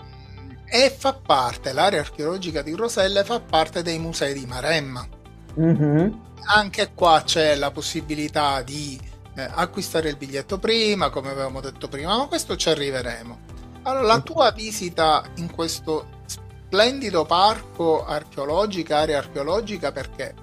[0.66, 5.07] E fa parte, l'area archeologica di Roselle fa parte dei musei di Maremma.
[5.61, 6.12] Mm-hmm.
[6.46, 9.00] Anche qua c'è la possibilità di
[9.37, 13.53] eh, acquistare il biglietto prima, come avevamo detto prima, ma questo ci arriveremo.
[13.83, 20.35] Allora, la tua visita in questo splendido parco archeologico, area archeologica, perché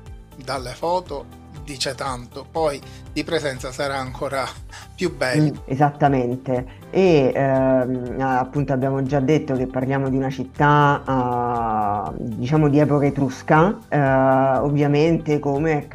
[0.43, 1.39] dalle foto
[1.71, 2.79] dice tanto, poi
[3.13, 4.45] di presenza sarà ancora
[4.93, 5.51] più bello.
[5.51, 12.67] Mm, esattamente, e ehm, appunto abbiamo già detto che parliamo di una città uh, diciamo
[12.67, 15.87] di epoca etrusca, uh, ovviamente come,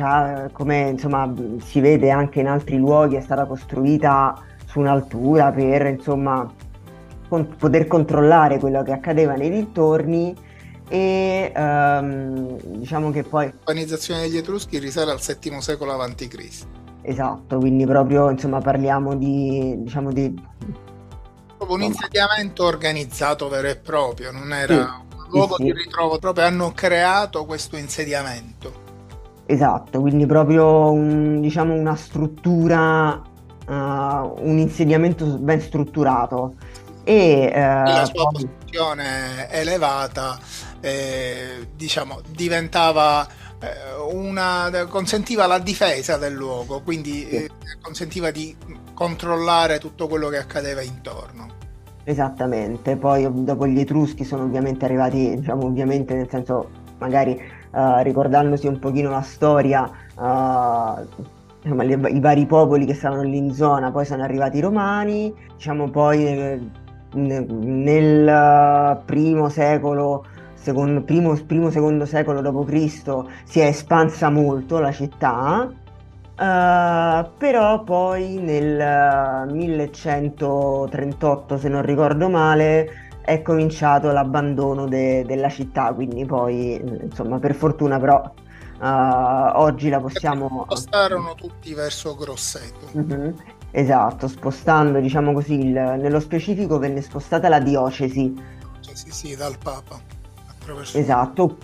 [0.53, 4.35] come insomma, si vede anche in altri luoghi è stata costruita
[4.65, 6.51] su un'altura per insomma
[7.29, 10.35] con- poter controllare quello che accadeva nei dintorni
[10.89, 13.47] e um, diciamo che poi...
[13.65, 16.65] L'organizzazione degli Etruschi risale al VII secolo a.C.
[17.03, 19.75] Esatto, quindi proprio insomma parliamo di...
[19.79, 20.35] Diciamo di...
[21.57, 26.19] Proprio un insediamento organizzato vero e proprio, non era sì, un luogo sì, di ritrovo,
[26.19, 28.85] proprio hanno creato questo insediamento.
[29.47, 33.23] Esatto, quindi proprio un, diciamo una struttura,
[33.67, 36.55] uh, un insediamento ben strutturato.
[37.05, 40.39] E, uh, posizione elevata
[40.81, 43.27] eh, diciamo, diventava
[43.59, 47.49] eh, una, consentiva la difesa del luogo, quindi eh,
[47.81, 48.55] consentiva di
[48.93, 51.55] controllare tutto quello che accadeva intorno.
[52.05, 57.33] Esattamente, poi dopo gli Etruschi sono ovviamente arrivati, diciamo ovviamente nel senso magari
[57.73, 61.05] uh, ricordandosi un pochino la storia, uh,
[61.65, 66.85] i vari popoli che stavano lì in zona, poi sono arrivati i Romani, diciamo poi
[67.17, 73.25] nel, nel primo secolo secondo, primo, primo secondo secolo d.C.
[73.45, 83.05] si è espansa molto la città, uh, però poi nel 1138, se non ricordo male,
[83.21, 88.21] è cominciato l'abbandono de- della città, quindi poi, insomma, per fortuna però
[88.81, 90.65] uh, oggi la possiamo...
[90.65, 92.89] Spostarono tutti verso Grosseto.
[92.97, 93.31] Mm-hmm.
[93.79, 98.35] Esatto, spostando, diciamo così, il, nello specifico venne spostata la diocesi.
[98.91, 100.01] Sì, sì, dal Papa.
[100.95, 101.59] Esatto,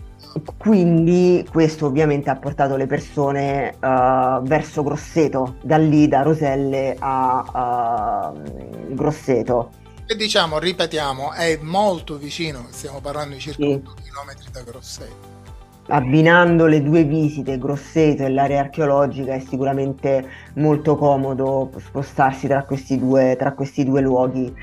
[0.59, 8.31] quindi questo ovviamente ha portato le persone uh, verso Grosseto, da lì da Roselle a
[8.31, 9.71] uh, Grosseto.
[10.05, 13.73] E diciamo, ripetiamo, è molto vicino, stiamo parlando di circa sì.
[13.73, 15.42] 8 km da Grosseto.
[15.89, 22.99] Abbinando le due visite, Grosseto e l'area archeologica, è sicuramente molto comodo spostarsi tra questi
[22.99, 24.55] due, tra questi due luoghi.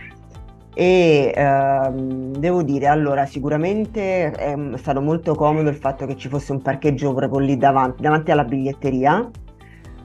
[0.74, 6.54] E ehm, devo dire allora sicuramente è stato molto comodo il fatto che ci fosse
[6.54, 9.30] un parcheggio proprio lì davanti, davanti alla biglietteria.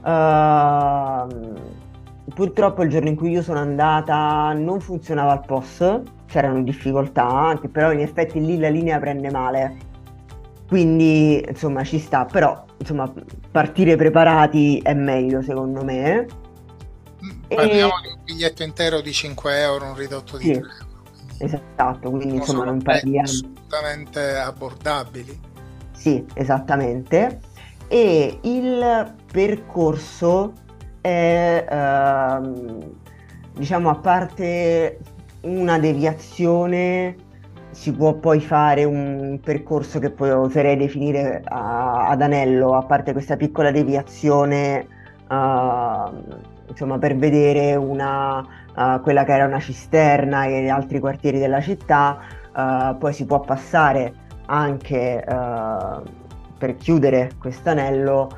[0.03, 1.27] Uh,
[2.33, 7.69] purtroppo il giorno in cui io sono andata non funzionava il POS c'erano difficoltà anche
[7.69, 9.77] però in effetti lì la linea prende male
[10.67, 13.11] quindi insomma ci sta però insomma
[13.51, 16.25] partire preparati è meglio secondo me
[17.47, 18.01] Parliamo e...
[18.01, 20.93] di un biglietto intero di 5 euro, un ridotto di sì, 3 euro.
[21.37, 23.27] Esatto, quindi insomma non parliamo...
[23.27, 25.39] Assolutamente abbordabili.
[25.91, 27.39] Sì, esattamente.
[27.87, 30.53] E il percorso
[31.01, 32.91] è, ehm,
[33.53, 34.99] diciamo, a parte
[35.41, 37.15] una deviazione
[37.75, 43.11] si può poi fare un percorso che poi oserei definire a, ad anello, a parte
[43.11, 44.87] questa piccola deviazione,
[45.27, 46.09] uh,
[46.69, 52.17] insomma, per vedere una, uh, quella che era una cisterna e altri quartieri della città,
[52.55, 54.13] uh, poi si può passare
[54.45, 55.23] anche
[56.57, 58.29] per chiudere questo anello,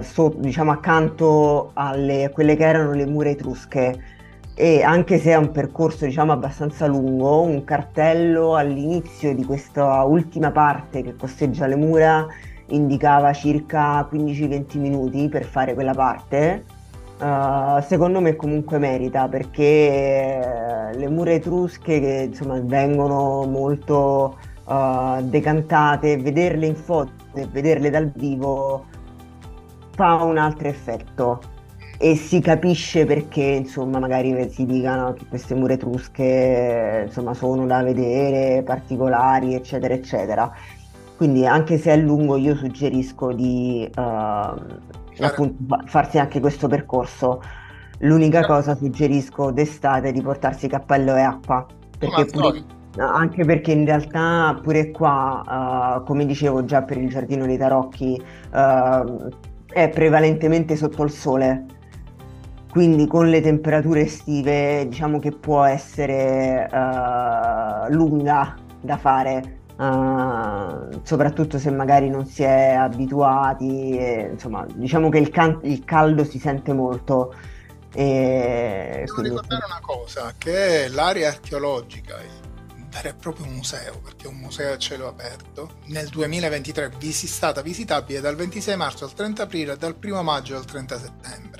[0.00, 1.90] so, diciamo accanto a
[2.32, 4.17] quelle che erano le mura etrusche
[4.60, 10.50] e anche se è un percorso diciamo abbastanza lungo, un cartello all'inizio di questa ultima
[10.50, 12.26] parte che costeggia le mura
[12.70, 16.64] indicava circa 15-20 minuti per fare quella parte.
[17.20, 25.22] Uh, secondo me comunque merita perché eh, le mura etrusche che insomma vengono molto uh,
[25.22, 28.86] decantate, vederle in foto e vederle dal vivo
[29.94, 31.56] fa un altro effetto
[32.00, 37.82] e si capisce perché insomma magari si dicano che queste mura etrusche insomma sono da
[37.82, 40.52] vedere particolari eccetera eccetera.
[41.16, 47.42] Quindi anche se è lungo io suggerisco di uh, appunto, farsi anche questo percorso.
[48.02, 51.66] L'unica cosa suggerisco d'estate di portarsi cappello e acqua.
[51.98, 52.62] Perché pure,
[52.96, 58.22] anche perché in realtà pure qua uh, come dicevo già per il giardino dei tarocchi
[58.52, 59.28] uh,
[59.66, 61.76] è prevalentemente sotto il sole
[62.78, 71.58] quindi con le temperature estive diciamo che può essere uh, lunga da fare, uh, soprattutto
[71.58, 76.38] se magari non si è abituati, e, insomma diciamo che il, can- il, caldo si
[76.38, 77.34] sente molto.
[77.92, 79.30] E Devo quindi...
[79.30, 82.26] ricordare una cosa, che l'area archeologica è
[82.76, 87.10] un vero e proprio museo, perché è un museo a cielo aperto, nel 2023 è
[87.10, 91.57] stata visitabile dal 26 marzo al 30 aprile e dal 1 maggio al 30 settembre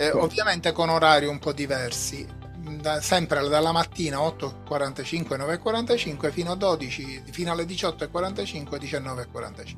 [0.00, 2.38] eh, ovviamente con orari un po' diversi.
[2.80, 9.74] Da, sempre dalla mattina 8.45 9.45 fino a 12 fino alle 18.45 19.45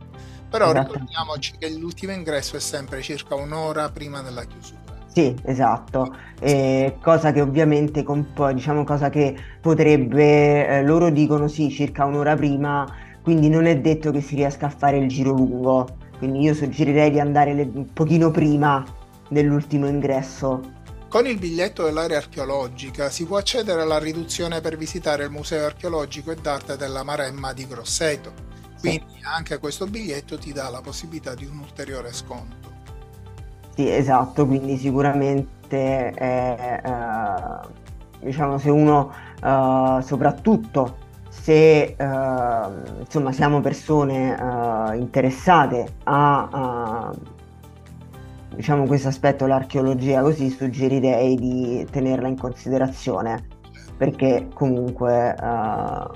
[0.51, 0.93] però esatto.
[0.93, 4.81] ricordiamoci che l'ultimo ingresso è sempre circa un'ora prima della chiusura.
[5.07, 8.05] Sì, esatto, eh, cosa che ovviamente,
[8.53, 12.87] diciamo cosa che potrebbe, eh, loro dicono sì, circa un'ora prima,
[13.23, 17.11] quindi non è detto che si riesca a fare il giro lungo, quindi io suggerirei
[17.11, 18.85] di andare le, un pochino prima
[19.33, 20.81] dell'ultimo ingresso.
[21.09, 26.31] Con il biglietto dell'area archeologica si può accedere alla riduzione per visitare il Museo archeologico
[26.31, 28.33] e d'arte della Maremma di Grosseto.
[28.79, 29.21] Quindi sì.
[29.23, 32.71] anche questo biglietto ti dà la possibilità di un ulteriore sconto.
[33.75, 37.69] Sì, esatto, quindi sicuramente è, eh,
[38.21, 39.13] diciamo se uno
[39.43, 40.97] eh, soprattutto
[41.29, 41.97] se eh,
[43.01, 47.13] insomma siamo persone eh, interessate a, a
[48.55, 53.61] diciamo questo aspetto, l'archeologia così, suggerirei di tenerla in considerazione
[53.97, 56.11] perché comunque uh,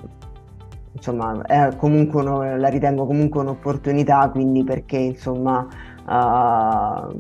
[0.93, 1.41] insomma
[1.77, 5.67] comunque uno, la ritengo comunque un'opportunità quindi perché insomma
[6.07, 7.17] uh,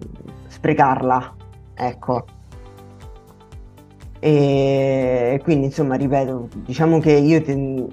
[0.48, 1.34] sprecarla
[1.74, 2.24] ecco.
[4.18, 7.86] E quindi insomma ripeto diciamo che io ten...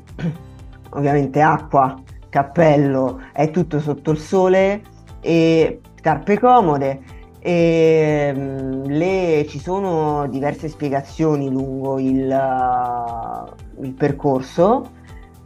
[0.92, 4.82] ovviamente acqua cappello è tutto sotto il sole
[5.20, 7.00] e scarpe comode.
[7.40, 14.90] E um, le, ci sono diverse spiegazioni lungo il, uh, il percorso,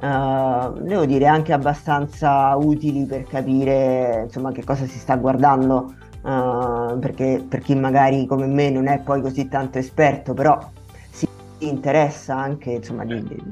[0.02, 7.00] uh, devo dire anche abbastanza utili per capire insomma che cosa si sta guardando, uh,
[7.00, 10.60] perché per chi magari come me non è poi così tanto esperto, però
[11.10, 11.28] si
[11.60, 13.44] interessa anche insomma di, di,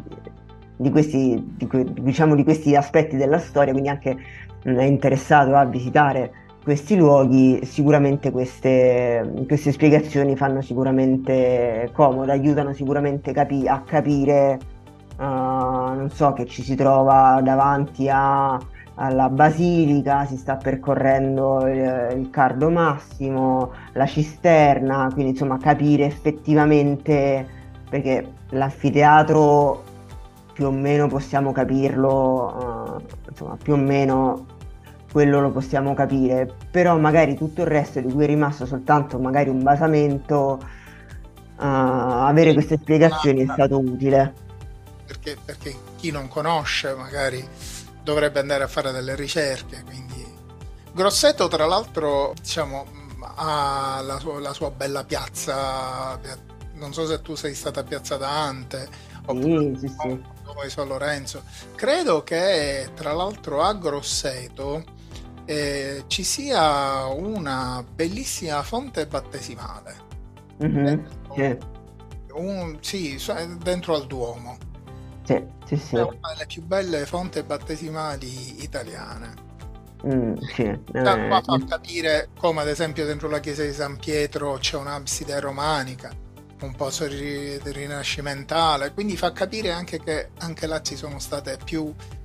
[0.76, 1.68] di questi, di,
[2.00, 4.16] diciamo, di questi aspetti della storia, quindi anche
[4.62, 13.32] è interessato a visitare questi luoghi, sicuramente queste, queste spiegazioni fanno sicuramente comodo, aiutano sicuramente
[13.34, 14.58] capi- a capire,
[15.20, 18.60] uh, non so, che ci si trova davanti a,
[18.96, 27.46] alla basilica, si sta percorrendo il, il Cardo Massimo, la cisterna, quindi insomma capire effettivamente,
[27.88, 29.84] perché l'anfiteatro
[30.52, 34.54] più o meno possiamo capirlo, uh, insomma più o meno
[35.16, 39.48] quello lo possiamo capire, però magari tutto il resto di cui è rimasto soltanto magari
[39.48, 44.34] un basamento, uh, avere queste spiegazioni è stato utile.
[45.06, 47.42] Perché, perché chi non conosce magari
[48.04, 50.22] dovrebbe andare a fare delle ricerche, quindi
[50.92, 52.86] Grosseto tra l'altro diciamo
[53.36, 56.20] ha la sua, la sua bella piazza,
[56.74, 58.86] non so se tu sei stata a Piazza Dante
[59.28, 60.24] oppure sì, sì, sì.
[60.44, 61.42] dove San Lorenzo.
[61.74, 64.95] Credo che tra l'altro a Grosseto
[65.46, 69.96] eh, ci sia una bellissima fonte battesimale.
[70.64, 71.00] Mm-hmm.
[71.36, 71.58] Yeah.
[72.34, 73.20] un, sì,
[73.62, 74.58] dentro al Duomo.
[75.24, 75.96] Sì, sì, sì.
[75.96, 79.44] È una delle più belle fonti battesimali italiane.
[80.06, 80.80] Mm, sì.
[80.92, 85.40] Da qua fa capire come ad esempio dentro la chiesa di San Pietro c'è un'abside
[85.40, 86.12] romanica,
[86.62, 91.92] un po' rinascimentale, quindi fa capire anche che anche là ci sono state più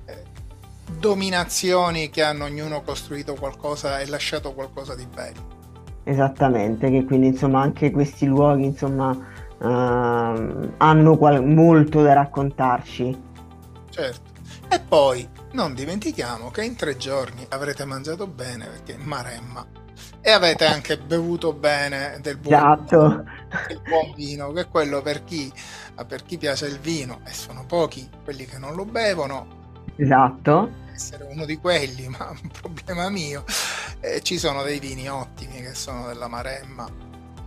[0.99, 5.59] dominazioni che hanno ognuno costruito qualcosa e lasciato qualcosa di bello.
[6.03, 13.21] Esattamente, che quindi insomma anche questi luoghi insomma uh, hanno qual- molto da raccontarci.
[13.89, 14.29] Certo.
[14.67, 19.65] E poi non dimentichiamo che in tre giorni avrete mangiato bene perché Maremma
[20.21, 23.23] e avete anche bevuto bene del buon, esatto.
[23.67, 25.51] del buon vino, che è quello per chi,
[26.07, 29.59] per chi piace il vino e sono pochi quelli che non lo bevono.
[29.95, 30.80] Esatto.
[31.01, 33.43] Essere uno di quelli, ma un problema mio.
[34.01, 36.87] Eh, ci sono dei vini ottimi che sono della Maremma.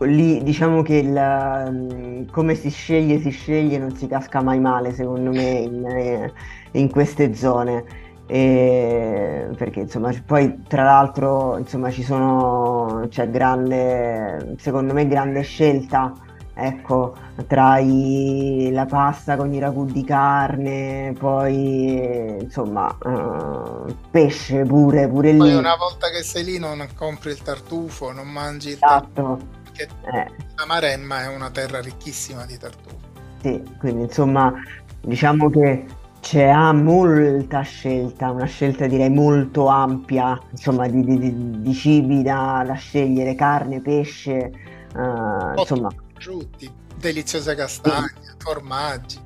[0.01, 4.93] Lì diciamo che il, mm, come si sceglie, si sceglie, non si casca mai male,
[4.93, 6.33] secondo me, in, eh,
[6.73, 7.85] in queste zone.
[8.27, 16.11] E perché insomma poi tra l'altro insomma ci sono c'è grande secondo me grande scelta
[16.55, 17.17] ecco
[17.49, 25.33] tra i, la pasta con i ragù di carne poi insomma uh, pesce pure pure
[25.33, 29.13] lì poi una volta che sei lì non compri il tartufo non mangi il esatto.
[29.13, 30.31] tartufo perché eh.
[30.55, 32.97] la Maremma è una terra ricchissima di tartufo
[33.41, 34.53] sì quindi insomma
[35.01, 35.85] diciamo che
[36.21, 42.73] c'è molta scelta, una scelta direi molto ampia, insomma, di, di, di cibi da, da,
[42.73, 44.51] scegliere, carne, pesce,
[44.95, 45.91] uh, insomma.
[46.19, 48.35] Frutti, deliziose castagne, sì.
[48.39, 49.23] formaggi.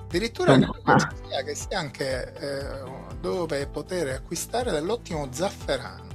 [0.00, 0.96] Addirittura insomma.
[1.44, 2.82] che sia anche eh,
[3.20, 6.06] dove poter acquistare dell'ottimo zafferano.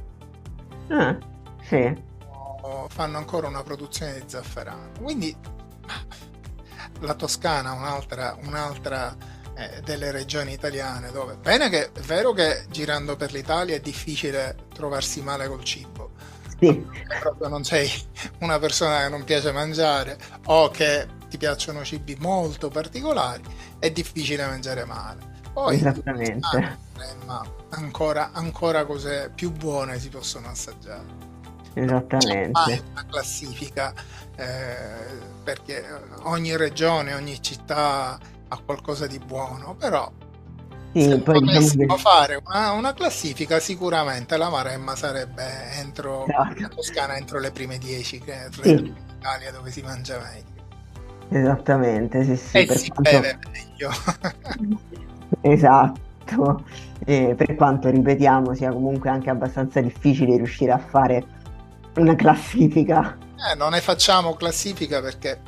[0.89, 1.17] Ah,
[1.61, 2.07] sì.
[2.87, 4.91] Fanno ancora una produzione di zafferano.
[5.01, 5.35] Quindi
[7.01, 9.15] la Toscana, un'altra, un'altra
[9.55, 14.55] eh, delle regioni italiane dove bene che è vero che girando per l'Italia è difficile
[14.73, 16.08] trovarsi male col cibo
[16.59, 16.85] sì.
[17.19, 17.89] proprio non sei
[18.39, 23.43] una persona che non piace mangiare o che ti piacciono cibi molto particolari
[23.79, 25.37] è difficile mangiare male.
[25.53, 26.47] Poi esattamente.
[26.51, 26.77] ah,
[27.25, 31.27] ma ancora, ancora cose più buone si possono assaggiare.
[31.73, 32.59] Esattamente.
[32.65, 33.93] C'è una classifica
[34.35, 34.75] eh,
[35.43, 35.85] perché
[36.23, 40.11] ogni regione ogni città a qualcosa di buono, però
[40.93, 42.01] se poi diciamo che...
[42.01, 45.43] fare una, una, classifica sicuramente la Maremma sarebbe
[45.79, 46.61] entro esatto.
[46.61, 48.81] la Toscana entro le prime 10 che è sì.
[48.81, 50.57] l'Italia dove si mangia meglio
[51.29, 53.11] esattamente sì, sì, e si quanto...
[53.11, 53.91] beve meglio
[55.41, 56.63] esatto
[57.05, 61.23] e per quanto ripetiamo sia comunque anche abbastanza difficile riuscire a fare
[61.95, 63.17] una classifica
[63.51, 65.39] eh, non ne facciamo classifica perché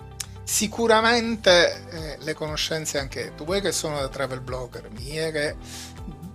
[0.52, 5.56] sicuramente eh, le conoscenze anche tu vuoi che sono da travel blogger mie che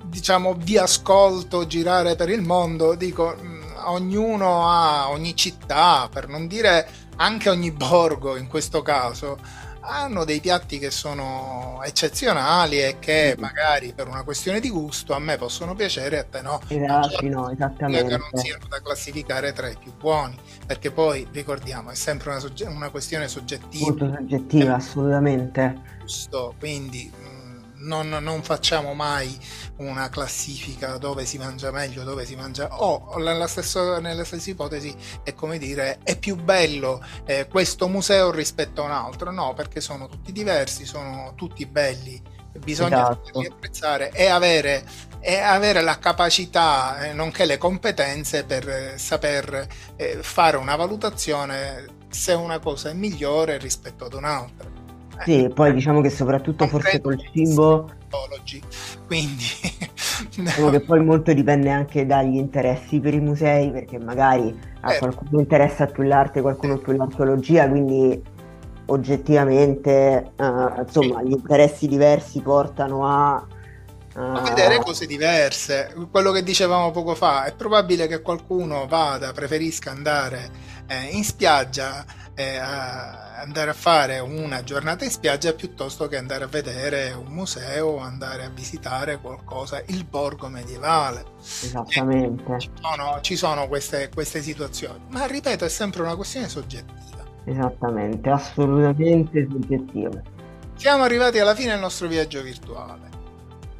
[0.06, 6.46] diciamo vi ascolto girare per il mondo dico mm, ognuno ha ogni città per non
[6.46, 9.38] dire anche ogni borgo in questo caso
[9.86, 13.40] hanno dei piatti che sono eccezionali e che mm.
[13.40, 16.60] magari per una questione di gusto a me possono piacere e a te no.
[16.66, 18.08] Esatto, no, esattamente.
[18.08, 22.40] Che non siano da classificare tra i più buoni, perché poi ricordiamo è sempre una,
[22.40, 23.86] sogge- una questione soggettiva.
[23.86, 25.94] Molto soggettiva, assolutamente.
[26.00, 27.10] Giusto, quindi
[27.78, 29.38] non, non, facciamo mai
[29.76, 32.68] una classifica dove si mangia meglio, dove si mangia...
[32.70, 37.88] O oh, nella, stessa, nella stessa ipotesi è come dire è più bello eh, questo
[37.88, 39.30] museo rispetto a un altro.
[39.30, 42.34] No, perché sono tutti diversi, sono tutti belli.
[42.56, 43.40] Bisogna esatto.
[43.40, 44.84] apprezzare e avere,
[45.20, 49.66] e avere la capacità, eh, nonché le competenze per eh, saper
[49.96, 54.85] eh, fare una valutazione se una cosa è migliore rispetto ad un'altra.
[55.24, 57.90] Sì, poi diciamo che soprattutto forse col cibo...
[59.06, 59.44] Quindi...
[60.36, 64.98] diciamo che poi molto dipende anche dagli interessi per i musei, perché magari a eh.
[64.98, 68.22] qualcuno interessa più l'arte, qualcuno più l'archeologia, quindi
[68.86, 73.46] oggettivamente uh, insomma gli interessi diversi portano a
[74.18, 75.94] a vedere cose diverse.
[76.10, 80.50] Quello che dicevamo poco fa, è probabile che qualcuno vada, preferisca andare
[80.86, 82.02] eh, in spiaggia
[82.36, 87.32] eh, a andare a fare una giornata in spiaggia piuttosto che andare a vedere un
[87.32, 91.24] museo, andare a visitare qualcosa, il borgo medievale.
[91.40, 92.58] Esattamente.
[92.58, 97.24] Ci sono, ci sono queste, queste situazioni, ma ripeto, è sempre una questione soggettiva.
[97.44, 100.20] Esattamente, assolutamente soggettiva.
[100.74, 103.15] Siamo arrivati alla fine del nostro viaggio virtuale.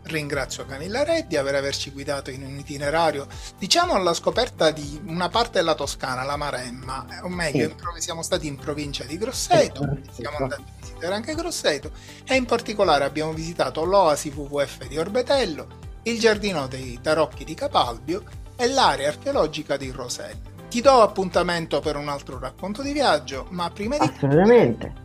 [0.07, 3.27] Ringrazio Camilla Reddi per averci guidato in un itinerario,
[3.59, 8.01] diciamo alla scoperta di una parte della Toscana, la Maremma, o meglio, sì.
[8.01, 11.91] siamo stati in provincia di Grosseto, sì, siamo andati a visitare anche Grosseto
[12.25, 15.67] e in particolare abbiamo visitato l'Oasi WWF di Orbetello,
[16.05, 18.23] il giardino dei Tarocchi di Capalbio
[18.55, 20.55] e l'area archeologica di Roselle.
[20.69, 24.27] Ti do appuntamento per un altro racconto di viaggio, ma prima di tutto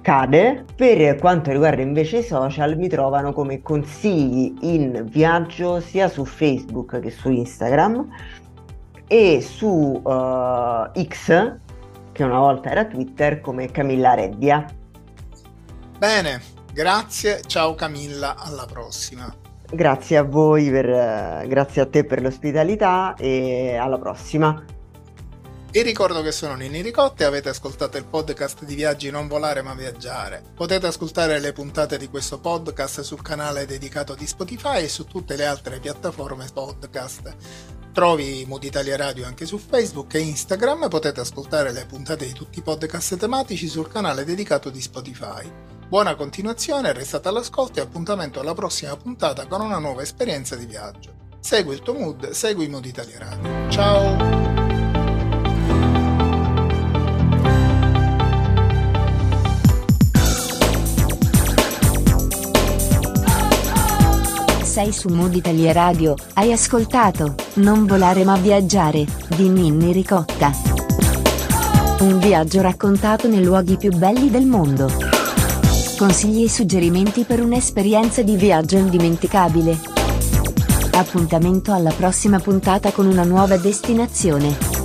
[0.00, 0.64] cade.
[0.74, 7.00] Per quanto riguarda invece i social, mi trovano come consigli in viaggio sia su Facebook
[7.00, 8.08] che su Instagram
[9.06, 11.56] e su uh, X
[12.12, 14.64] che una volta era Twitter, come Camilla Rebbia.
[15.98, 16.40] Bene,
[16.72, 19.41] grazie, ciao Camilla, alla prossima.
[19.74, 24.62] Grazie a voi, per, grazie a te per l'ospitalità e alla prossima.
[25.70, 29.62] Vi ricordo che sono Nini Ricotte e avete ascoltato il podcast di Viaggi Non Volare
[29.62, 30.42] Ma Viaggiare.
[30.54, 35.36] Potete ascoltare le puntate di questo podcast sul canale dedicato di Spotify e su tutte
[35.36, 37.34] le altre piattaforme podcast.
[37.94, 42.34] Trovi Mood Italia Radio anche su Facebook e Instagram e potete ascoltare le puntate di
[42.34, 45.71] tutti i podcast tematici sul canale dedicato di Spotify.
[45.92, 51.10] Buona continuazione, restate all'ascolto e appuntamento alla prossima puntata con una nuova esperienza di viaggio.
[51.38, 53.70] Segui il tuo mood, segui Mood Italia Radio.
[53.70, 54.40] Ciao!
[64.62, 69.04] sei su Mood Italia Radio, hai ascoltato Non volare ma viaggiare
[69.36, 70.52] di Ninni Ricotta.
[71.98, 75.11] Un viaggio raccontato nei luoghi più belli del mondo.
[75.96, 79.78] Consigli e suggerimenti per un'esperienza di viaggio indimenticabile.
[80.92, 84.81] Appuntamento alla prossima puntata con una nuova destinazione.